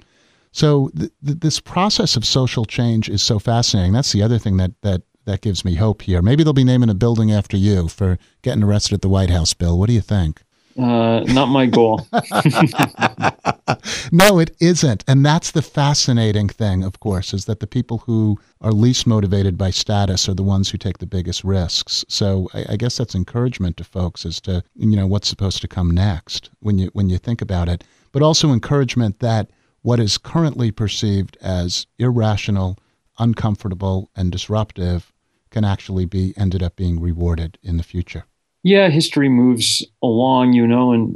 So 0.52 0.90
th- 0.98 1.12
th- 1.26 1.40
this 1.40 1.62
process 1.62 2.18
of 2.18 2.26
social 2.26 2.66
change 2.66 3.10
is 3.10 3.22
so 3.22 3.40
fascinating. 3.40 3.94
That's 3.94 4.12
the 4.12 4.22
other 4.22 4.38
thing 4.38 4.58
that 4.58 4.72
that 4.82 5.04
that 5.26 5.42
gives 5.42 5.66
me 5.66 5.76
hope 5.76 6.04
here. 6.04 6.22
Maybe 6.22 6.44
they'll 6.44 6.54
be 6.54 6.64
naming 6.64 6.90
a 6.90 6.96
building 6.96 7.32
after 7.32 7.58
you 7.58 7.88
for 7.88 8.18
getting 8.42 8.64
arrested 8.64 8.96
at 8.96 9.02
the 9.02 9.10
White 9.10 9.30
House, 9.30 9.54
Bill. 9.54 9.78
What 9.78 9.88
do 9.88 9.94
you 9.94 10.02
think? 10.02 10.42
Uh, 10.78 11.22
not 11.28 11.46
my 11.46 11.66
goal. 11.66 12.06
no, 14.12 14.40
it 14.40 14.56
isn't. 14.60 15.04
And 15.08 15.26
that's 15.26 15.52
the 15.52 15.62
fascinating 15.62 16.50
thing, 16.50 16.84
of 16.84 17.00
course, 17.00 17.34
is 17.34 17.46
that 17.46 17.62
the 17.62 17.68
people 17.68 18.00
who 18.00 18.38
are 18.60 18.74
least 18.74 19.08
motivated 19.08 19.58
by 19.58 19.70
status 19.70 20.28
are 20.28 20.34
the 20.34 20.44
ones 20.44 20.70
who 20.70 20.78
take 20.78 20.98
the 20.98 21.06
biggest 21.06 21.44
risks. 21.44 22.04
So 22.10 22.50
I, 22.54 22.66
I 22.70 22.76
guess 22.76 22.98
that's 22.98 23.16
encouragement 23.16 23.78
to 23.78 23.86
folks 23.86 24.26
as 24.26 24.42
to, 24.42 24.64
you 24.76 24.98
know, 24.98 25.08
what's 25.08 25.30
supposed 25.30 25.62
to 25.62 25.68
come 25.68 25.92
next 25.92 26.50
when 26.60 26.78
you 26.78 26.90
when 26.94 27.10
you 27.10 27.18
think 27.18 27.42
about 27.42 27.70
it. 27.70 27.84
But 28.12 28.22
also 28.22 28.52
encouragement 28.52 29.20
that 29.20 29.50
what 29.82 30.00
is 30.00 30.18
currently 30.18 30.72
perceived 30.72 31.38
as 31.42 31.88
irrational, 32.00 32.78
uncomfortable, 33.18 34.10
and 34.16 34.32
disruptive 34.32 35.14
can 35.56 35.64
actually 35.64 36.06
be 36.06 36.34
ended 36.38 36.62
up 36.62 36.76
being 36.76 37.00
rewarded 37.00 37.58
in 37.64 37.78
the 37.78 37.84
future 37.84 38.26
yeah, 38.66 38.90
history 38.90 39.30
moves 39.30 39.86
along, 40.02 40.54
you 40.54 40.66
know, 40.66 40.92
and 40.92 41.16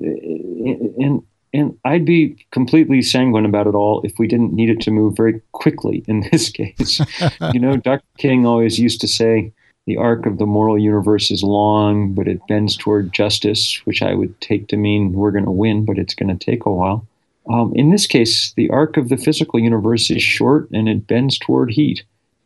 and 0.99 1.23
and 1.51 1.75
I'd 1.83 2.05
be 2.05 2.45
completely 2.51 3.01
sanguine 3.01 3.43
about 3.45 3.65
it 3.65 3.73
all 3.73 4.01
if 4.03 4.19
we 4.19 4.27
didn't 4.27 4.53
need 4.53 4.69
it 4.69 4.81
to 4.81 4.91
move 4.91 5.17
very 5.17 5.41
quickly. 5.51 6.03
In 6.07 6.29
this 6.31 6.49
case, 6.49 7.01
you 7.53 7.59
know, 7.59 7.75
Dr. 7.75 8.05
King 8.19 8.45
always 8.45 8.77
used 8.77 9.01
to 9.01 9.07
say, 9.07 9.51
"The 9.87 9.97
arc 9.97 10.27
of 10.27 10.37
the 10.37 10.45
moral 10.45 10.77
universe 10.77 11.31
is 11.31 11.41
long, 11.41 12.13
but 12.13 12.27
it 12.27 12.39
bends 12.47 12.77
toward 12.77 13.13
justice," 13.13 13.81
which 13.85 14.03
I 14.03 14.13
would 14.13 14.39
take 14.41 14.67
to 14.67 14.77
mean 14.77 15.13
we're 15.13 15.31
going 15.31 15.45
to 15.45 15.51
win, 15.51 15.85
but 15.85 15.97
it's 15.97 16.13
going 16.13 16.29
to 16.29 16.45
take 16.45 16.67
a 16.67 16.71
while. 16.71 17.07
Um, 17.51 17.73
in 17.73 17.89
this 17.89 18.05
case, 18.05 18.53
the 18.57 18.69
arc 18.69 18.95
of 18.95 19.09
the 19.09 19.17
physical 19.17 19.59
universe 19.59 20.11
is 20.11 20.21
short 20.21 20.69
and 20.69 20.87
it 20.87 21.07
bends 21.07 21.39
toward 21.39 21.71
heat. 21.71 22.03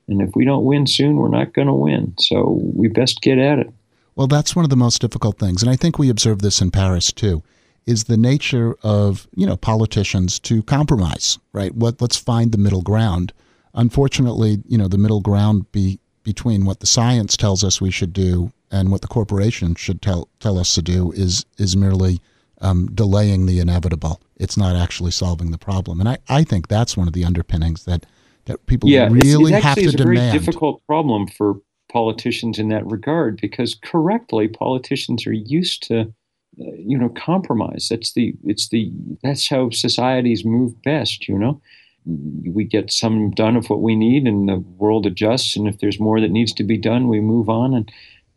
And 0.07 0.21
if 0.21 0.35
we 0.35 0.45
don't 0.45 0.65
win 0.65 0.85
soon, 0.85 1.15
we're 1.15 1.29
not 1.29 1.53
going 1.53 1.67
to 1.67 1.73
win. 1.73 2.13
So 2.19 2.59
we 2.75 2.87
best 2.87 3.21
get 3.21 3.37
at 3.37 3.59
it. 3.59 3.73
Well, 4.15 4.27
that's 4.27 4.55
one 4.55 4.65
of 4.65 4.69
the 4.69 4.75
most 4.75 5.01
difficult 5.01 5.39
things, 5.39 5.63
and 5.63 5.71
I 5.71 5.75
think 5.75 5.97
we 5.97 6.09
observe 6.09 6.41
this 6.41 6.61
in 6.61 6.71
Paris 6.71 7.11
too. 7.11 7.41
Is 7.85 8.05
the 8.05 8.17
nature 8.17 8.75
of 8.83 9.27
you 9.35 9.47
know 9.47 9.57
politicians 9.57 10.39
to 10.41 10.61
compromise, 10.63 11.39
right? 11.51 11.73
What 11.73 11.99
let's 11.99 12.17
find 12.17 12.51
the 12.51 12.57
middle 12.57 12.83
ground. 12.83 13.33
Unfortunately, 13.73 14.61
you 14.67 14.77
know 14.77 14.87
the 14.87 14.99
middle 14.99 15.19
ground 15.19 15.71
be 15.71 15.99
between 16.23 16.63
what 16.63 16.79
the 16.79 16.85
science 16.85 17.35
tells 17.35 17.63
us 17.63 17.81
we 17.81 17.91
should 17.91 18.13
do 18.13 18.53
and 18.71 18.91
what 18.91 19.01
the 19.01 19.07
corporation 19.07 19.75
should 19.75 20.01
tell 20.01 20.29
tell 20.39 20.59
us 20.59 20.75
to 20.75 20.81
do 20.83 21.11
is 21.13 21.45
is 21.57 21.75
merely 21.75 22.21
um, 22.61 22.85
delaying 22.93 23.47
the 23.47 23.59
inevitable. 23.59 24.21
It's 24.37 24.57
not 24.57 24.75
actually 24.75 25.11
solving 25.11 25.49
the 25.49 25.57
problem, 25.57 25.99
and 25.99 26.07
I, 26.07 26.19
I 26.29 26.43
think 26.43 26.67
that's 26.67 26.95
one 26.95 27.07
of 27.07 27.13
the 27.13 27.25
underpinnings 27.25 27.85
that 27.85 28.05
that 28.45 28.65
people 28.65 28.89
yeah, 28.89 29.09
really 29.09 29.53
it's, 29.53 29.63
have 29.63 29.75
to 29.75 29.91
demand. 29.91 29.93
It's 29.93 30.01
a 30.01 30.03
very 30.03 30.31
difficult 30.31 30.81
problem 30.85 31.27
for 31.27 31.55
politicians 31.91 32.59
in 32.59 32.69
that 32.69 32.85
regard 32.87 33.39
because 33.39 33.75
correctly 33.75 34.47
politicians 34.47 35.25
are 35.27 35.33
used 35.33 35.83
to 35.83 36.01
uh, 36.01 36.71
you 36.77 36.97
know 36.97 37.09
compromise. 37.09 37.87
That's 37.89 38.13
the 38.13 38.33
it's 38.43 38.69
the 38.69 38.91
that's 39.21 39.47
how 39.47 39.69
societies 39.69 40.43
move 40.43 40.81
best 40.81 41.27
you 41.27 41.37
know? 41.37 41.61
We 42.05 42.65
get 42.65 42.91
some 42.91 43.31
done 43.31 43.55
of 43.55 43.69
what 43.69 43.81
we 43.81 43.95
need 43.95 44.27
and 44.27 44.49
the 44.49 44.59
world 44.77 45.05
adjusts 45.05 45.55
and 45.55 45.67
if 45.67 45.79
there's 45.79 46.01
more 46.01 46.19
that 46.19 46.31
needs 46.31 46.51
to 46.53 46.63
be 46.63 46.77
done 46.77 47.07
we 47.07 47.21
move 47.21 47.47
on 47.47 47.73
and 47.73 47.89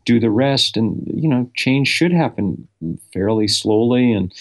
do 0.05 0.21
the 0.21 0.31
rest. 0.31 0.77
And 0.77 1.03
you 1.13 1.27
know 1.27 1.51
change 1.55 1.89
should 1.89 2.13
happen 2.13 2.67
fairly 3.11 3.47
slowly 3.47 4.13
and 4.13 4.33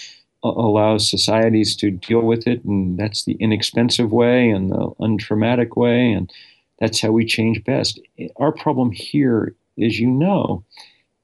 allows 0.43 1.09
societies 1.09 1.75
to 1.77 1.91
deal 1.91 2.23
with 2.23 2.47
it 2.47 2.65
and 2.65 2.99
that's 2.99 3.25
the 3.25 3.37
inexpensive 3.41 4.13
way 4.13 4.49
and 4.49 4.71
the 4.71 4.91
untraumatic 5.01 5.77
way 5.77 6.13
and 6.13 6.33
that's 6.79 7.01
how 7.01 7.11
we 7.11 7.25
change 7.25 7.65
best 7.65 8.01
our 8.37 8.53
problem 8.53 8.93
here 8.93 9.55
as 9.83 9.99
you 9.99 10.07
know 10.07 10.63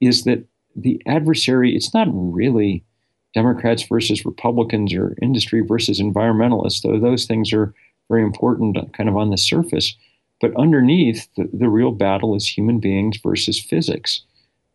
is 0.00 0.24
that 0.24 0.44
the 0.74 1.00
adversary 1.06 1.76
it's 1.76 1.94
not 1.94 2.08
really 2.10 2.82
democrats 3.34 3.82
versus 3.84 4.24
republicans 4.24 4.92
or 4.92 5.14
industry 5.22 5.60
versus 5.60 6.00
environmentalists 6.00 6.82
though 6.82 6.98
those 6.98 7.26
things 7.26 7.52
are 7.52 7.74
very 8.12 8.22
important 8.22 8.76
kind 8.92 9.08
of 9.08 9.16
on 9.16 9.30
the 9.30 9.38
surface. 9.38 9.96
But 10.40 10.54
underneath, 10.56 11.28
the, 11.36 11.48
the 11.52 11.68
real 11.68 11.92
battle 11.92 12.34
is 12.34 12.46
human 12.46 12.78
beings 12.78 13.16
versus 13.22 13.58
physics. 13.58 14.22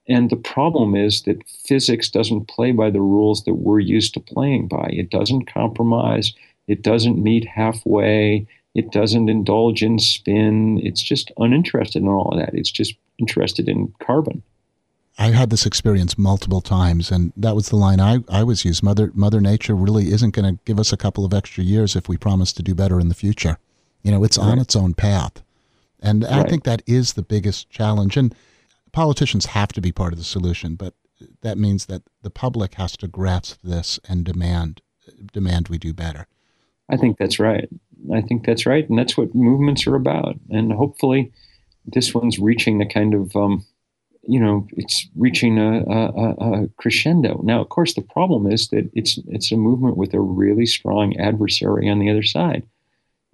And 0.08 0.30
the 0.30 0.38
problem 0.38 0.96
is 0.96 1.24
that 1.24 1.48
physics 1.48 2.10
doesn't 2.10 2.48
play 2.48 2.72
by 2.72 2.90
the 2.90 3.02
rules 3.02 3.44
that 3.44 3.56
we're 3.56 3.80
used 3.80 4.14
to 4.14 4.20
playing 4.20 4.68
by. 4.68 4.90
It 4.92 5.10
doesn't 5.10 5.52
compromise, 5.54 6.34
it 6.68 6.82
doesn't 6.82 7.22
meet 7.22 7.46
halfway, 7.46 8.48
it 8.74 8.92
doesn't 8.92 9.28
indulge 9.28 9.84
in 9.84 10.00
spin. 10.00 10.80
It's 10.84 11.02
just 11.02 11.32
uninterested 11.38 12.04
in 12.04 12.08
all 12.08 12.30
of 12.30 12.40
that. 12.40 12.54
It's 12.54 12.72
just 12.72 12.94
interested 13.18 13.68
in 13.68 13.94
carbon. 14.02 14.44
I 15.18 15.32
had 15.32 15.50
this 15.50 15.66
experience 15.66 16.18
multiple 16.18 16.62
times, 16.62 17.10
and 17.10 17.34
that 17.36 17.56
was 17.56 17.70
the 17.70 17.76
line 17.76 18.00
I, 18.00 18.20
I 18.30 18.44
was 18.44 18.64
used. 18.64 18.84
Mother 18.84 19.12
Mother 19.16 19.42
Nature 19.42 19.76
really 19.76 20.12
isn't 20.12 20.36
going 20.36 20.56
to 20.56 20.62
give 20.64 20.80
us 20.80 20.94
a 20.94 20.98
couple 20.98 21.26
of 21.26 21.34
extra 21.34 21.64
years 21.64 21.96
if 21.96 22.08
we 22.08 22.18
promise 22.18 22.54
to 22.54 22.64
do 22.64 22.76
better 22.76 23.00
in 23.00 23.10
the 23.10 23.16
future. 23.16 23.58
You 24.04 24.12
know, 24.12 24.24
it's 24.24 24.38
right. 24.38 24.50
on 24.50 24.60
its 24.60 24.76
own 24.76 24.94
path, 24.94 25.42
and 26.00 26.22
right. 26.24 26.34
I 26.34 26.44
think 26.44 26.64
that 26.66 26.84
is 26.86 27.14
the 27.14 27.24
biggest 27.24 27.72
challenge. 27.72 28.16
And 28.16 28.36
politicians 28.92 29.48
have 29.48 29.70
to 29.70 29.82
be 29.82 29.92
part 29.92 30.14
of 30.14 30.20
the 30.20 30.26
solution, 30.26 30.76
but 30.76 30.94
that 31.42 31.58
means 31.58 31.86
that 31.88 32.04
the 32.22 32.30
public 32.30 32.76
has 32.76 32.96
to 32.98 33.08
grasp 33.08 33.60
this 33.64 34.00
and 34.08 34.24
demand 34.24 34.82
demand 35.32 35.70
we 35.70 35.78
do 35.78 35.94
better. 35.94 36.28
I 36.90 36.98
think 36.98 37.18
that's 37.18 37.40
right. 37.40 37.70
I 38.14 38.22
think 38.22 38.46
that's 38.46 38.66
right, 38.66 38.88
and 38.88 38.98
that's 38.98 39.18
what 39.18 39.36
movements 39.36 39.88
are 39.88 39.96
about. 39.96 40.36
And 40.50 40.72
hopefully, 40.72 41.32
this 41.86 42.14
one's 42.14 42.40
reaching 42.40 42.78
the 42.78 42.86
kind 42.86 43.14
of 43.14 43.36
um, 43.36 43.66
you 44.24 44.40
know 44.40 44.68
it's 44.74 45.08
reaching 45.16 45.58
a, 45.58 45.82
a, 45.82 46.64
a, 46.64 46.68
crescendo. 46.78 47.42
Now, 47.44 47.62
of 47.62 47.70
course, 47.70 47.94
the 47.94 48.02
problem 48.02 48.52
is 48.52 48.70
that 48.70 48.90
it's 48.94 49.20
it's 49.28 49.52
a 49.52 49.58
movement 49.58 49.98
with 49.98 50.14
a 50.14 50.20
really 50.20 50.66
strong 50.66 51.18
adversary 51.18 51.90
on 51.90 52.00
the 52.00 52.10
other 52.10 52.24
side, 52.24 52.64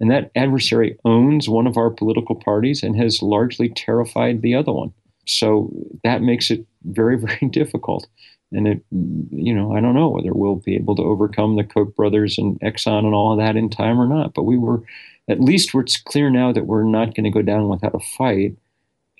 and 0.00 0.10
that 0.10 0.30
adversary 0.34 0.98
owns 1.04 1.48
one 1.48 1.66
of 1.66 1.76
our 1.76 1.90
political 1.90 2.34
parties 2.34 2.82
and 2.82 2.96
has 2.96 3.22
largely 3.22 3.68
terrified 3.68 4.42
the 4.42 4.54
other 4.54 4.72
one. 4.72 4.92
So 5.26 5.70
that 6.02 6.22
makes 6.22 6.50
it 6.50 6.66
very 6.84 7.16
very 7.26 7.48
difficult. 7.50 8.06
And 8.52 8.68
it, 8.68 8.84
you 8.90 9.52
know, 9.52 9.74
I 9.74 9.80
don't 9.80 9.94
know 9.94 10.10
whether 10.10 10.32
we'll 10.32 10.56
be 10.56 10.76
able 10.76 10.94
to 10.96 11.02
overcome 11.02 11.56
the 11.56 11.64
Koch 11.64 11.94
brothers 11.96 12.38
and 12.38 12.60
Exxon 12.60 13.04
and 13.04 13.14
all 13.14 13.32
of 13.32 13.38
that 13.38 13.56
in 13.56 13.68
time 13.68 14.00
or 14.00 14.06
not. 14.06 14.32
But 14.32 14.44
we 14.44 14.56
were, 14.56 14.82
at 15.28 15.40
least, 15.40 15.74
it's 15.74 15.96
clear 15.96 16.30
now 16.30 16.52
that 16.52 16.66
we're 16.66 16.84
not 16.84 17.16
going 17.16 17.24
to 17.24 17.30
go 17.30 17.42
down 17.42 17.68
without 17.68 17.96
a 17.96 17.98
fight 17.98 18.56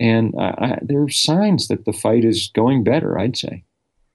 and 0.00 0.34
I, 0.38 0.78
there 0.82 1.02
are 1.02 1.08
signs 1.08 1.68
that 1.68 1.84
the 1.84 1.92
fight 1.92 2.24
is 2.24 2.50
going 2.52 2.84
better, 2.84 3.18
I'd 3.18 3.36
say. 3.36 3.64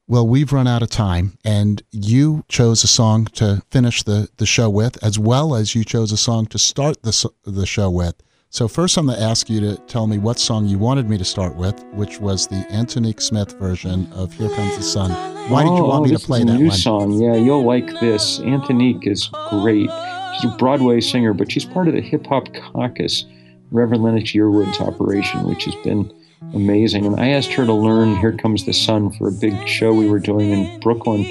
Well, 0.08 0.28
we've 0.28 0.52
run 0.52 0.68
out 0.68 0.82
of 0.82 0.90
time, 0.90 1.38
and 1.46 1.84
you 1.92 2.44
chose 2.50 2.84
a 2.84 2.88
song 2.88 3.26
to 3.34 3.62
finish 3.70 4.02
the, 4.04 4.28
the 4.38 4.46
show 4.46 4.70
with, 4.70 5.02
as 5.04 5.20
well 5.20 5.56
as 5.56 5.76
you 5.76 5.84
chose 5.84 6.12
a 6.12 6.18
song 6.18 6.48
to 6.48 6.58
start 6.58 7.04
the, 7.04 7.30
the 7.44 7.68
show 7.68 7.92
with. 7.92 8.16
So, 8.52 8.68
first, 8.68 8.98
I'm 8.98 9.06
going 9.06 9.20
to 9.20 9.24
ask 9.24 9.48
you 9.48 9.60
to 9.62 9.78
tell 9.84 10.08
me 10.08 10.18
what 10.18 10.40
song 10.40 10.66
you 10.66 10.80
wanted 10.80 11.08
me 11.08 11.20
to 11.20 11.24
start 11.24 11.56
with, 11.56 11.84
which 11.94 12.20
was 12.20 12.48
the 12.48 12.66
Antonique 12.72 13.22
Smith 13.22 13.52
version 13.60 14.12
of 14.14 14.34
Here 14.34 14.50
Comes 14.50 14.76
the 14.76 14.82
Sun. 14.82 15.12
Why 15.52 15.62
did 15.62 15.76
you 15.76 15.84
want 15.84 16.06
me 16.10 16.16
to 16.16 16.20
play 16.20 16.44
that 16.44 16.54
oh, 16.54 16.58
new 16.58 16.70
one? 16.70 16.78
song. 16.78 17.12
Yeah, 17.22 17.36
you'll 17.36 17.64
like 17.64 18.00
this. 18.00 18.40
Antonique 18.40 19.06
is 19.06 19.30
great. 19.52 19.88
She's 20.34 20.52
a 20.52 20.56
Broadway 20.58 21.00
singer, 21.00 21.36
but 21.36 21.52
she's 21.52 21.64
part 21.64 21.88
of 21.90 21.94
the 21.94 22.02
Hip 22.02 22.26
Hop 22.26 22.52
Caucus 22.56 23.26
Reverend 23.70 24.02
Lennox 24.02 24.32
Yearwood's 24.32 24.80
operation, 24.80 25.44
which 25.44 25.66
has 25.66 25.76
been 25.84 26.12
amazing. 26.56 27.06
And 27.06 27.20
I 27.20 27.28
asked 27.28 27.54
her 27.54 27.68
to 27.68 27.74
learn 27.74 28.18
Here 28.18 28.34
Comes 28.34 28.66
the 28.66 28.74
Sun 28.74 29.12
for 29.12 29.28
a 29.28 29.32
big 29.32 29.68
show 29.68 29.94
we 29.94 30.10
were 30.10 30.18
doing 30.18 30.50
in 30.50 30.80
Brooklyn 30.80 31.24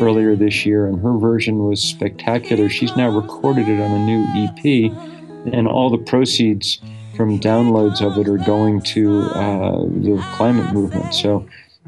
earlier 0.00 0.36
this 0.36 0.64
year, 0.64 0.86
and 0.86 1.02
her 1.02 1.18
version 1.18 1.64
was 1.64 1.82
spectacular. 1.82 2.68
She's 2.68 2.96
now 2.96 3.08
recorded 3.08 3.68
it 3.68 3.80
on 3.80 3.90
a 3.90 4.06
new 4.06 4.22
EP, 4.46 5.11
and 5.52 5.66
all 5.66 5.90
the 5.90 5.98
proceeds 5.98 6.80
from 7.16 7.38
downloads 7.38 8.00
of 8.00 8.18
it 8.18 8.28
are 8.28 8.38
going 8.38 8.80
to 8.80 9.22
uh, 9.22 9.78
the 9.82 10.24
climate 10.36 10.72
movement. 10.72 11.14
So 11.14 11.46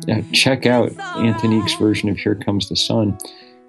uh, 0.08 0.22
check 0.32 0.66
out 0.66 0.92
Antonique's 1.16 1.74
version 1.74 2.08
of 2.08 2.16
Here 2.16 2.34
Comes 2.34 2.68
the 2.68 2.76
Sun. 2.76 3.16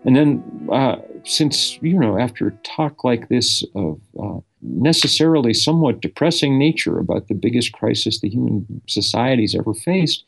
And 0.04 0.16
then, 0.16 0.70
uh, 0.72 0.98
since, 1.24 1.80
you 1.82 1.98
know, 1.98 2.20
after 2.20 2.48
a 2.48 2.52
talk 2.64 3.04
like 3.04 3.28
this 3.28 3.64
of 3.74 4.00
uh, 4.22 4.40
necessarily 4.62 5.54
somewhat 5.54 6.02
depressing 6.02 6.60
nature 6.60 7.00
about 7.00 7.28
the 7.28 7.34
biggest 7.34 7.72
crisis 7.72 8.20
the 8.20 8.30
human 8.30 8.82
society's 8.88 9.56
ever 9.56 9.74
faced, 9.74 10.24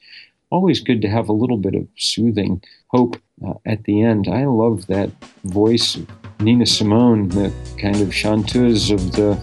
always 0.49 0.79
good 0.79 1.01
to 1.01 1.09
have 1.09 1.29
a 1.29 1.33
little 1.33 1.57
bit 1.57 1.75
of 1.75 1.87
soothing 1.97 2.63
hope 2.87 3.17
uh, 3.45 3.53
at 3.65 3.83
the 3.83 4.01
end. 4.01 4.27
I 4.27 4.45
love 4.45 4.87
that 4.87 5.09
voice 5.43 5.95
of 5.95 6.07
Nina 6.39 6.65
Simone, 6.65 7.29
the 7.29 7.51
kind 7.81 7.99
of 8.01 8.13
chanteuse 8.13 8.91
of 8.91 9.11
the 9.13 9.35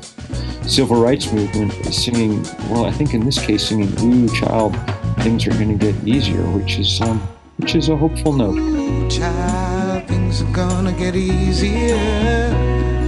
civil 0.66 1.00
rights 1.00 1.32
movement, 1.32 1.72
singing, 1.92 2.42
well, 2.70 2.84
I 2.84 2.92
think 2.92 3.14
in 3.14 3.24
this 3.24 3.44
case, 3.44 3.68
singing, 3.68 3.92
Ooh, 4.00 4.28
child, 4.34 4.76
things 5.18 5.46
are 5.46 5.50
going 5.50 5.76
to 5.76 5.92
get 5.92 5.94
easier, 6.06 6.42
which 6.50 6.78
is, 6.78 7.00
um, 7.00 7.20
which 7.58 7.74
is 7.74 7.88
a 7.88 7.96
hopeful 7.96 8.32
note. 8.32 8.56
Ooh, 8.56 9.10
child, 9.10 10.08
things 10.08 10.42
are 10.42 10.52
going 10.52 10.86
to 10.86 10.92
get 10.92 11.14
easier 11.16 11.96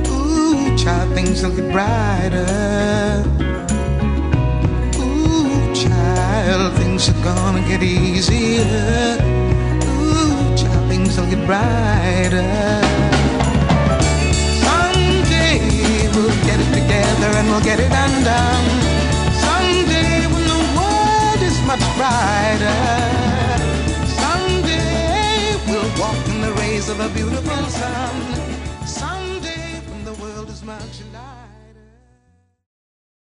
Ooh, 0.09 0.77
child, 0.77 1.15
things 1.15 1.43
will 1.43 1.55
get 1.57 1.73
brighter. 1.73 2.45
Ooh, 4.99 5.75
child, 5.75 6.75
things 6.97 7.11
are 7.11 7.25
gonna 7.25 7.61
get 7.69 7.83
easier. 7.83 9.19
Ooh, 10.01 10.57
child, 10.57 10.89
things 10.89 11.19
will 11.19 11.29
get 11.29 11.45
brighter. 11.45 12.49
Someday 14.65 15.59
we'll 16.15 16.39
get 16.49 16.59
it 16.59 16.71
together 16.73 17.31
and 17.39 17.49
we'll 17.51 17.61
get 17.61 17.81
it 17.81 17.93
undone. 18.05 18.67
Someday 19.45 20.25
when 20.33 20.45
the 20.55 20.63
world 20.77 21.41
is 21.43 21.59
much 21.71 21.85
brighter. 21.99 22.81
Someday 24.23 25.55
we'll 25.69 25.93
walk 26.01 26.23
in 26.33 26.41
the 26.41 26.53
rays 26.61 26.89
of 26.89 27.01
a 27.01 27.11
beautiful 27.11 27.63
sun. 27.81 28.15
Someday 28.87 29.83
when 29.91 30.03
the 30.07 30.15
world 30.15 30.49
is 30.49 30.63
much 30.65 31.03
love. 31.13 31.26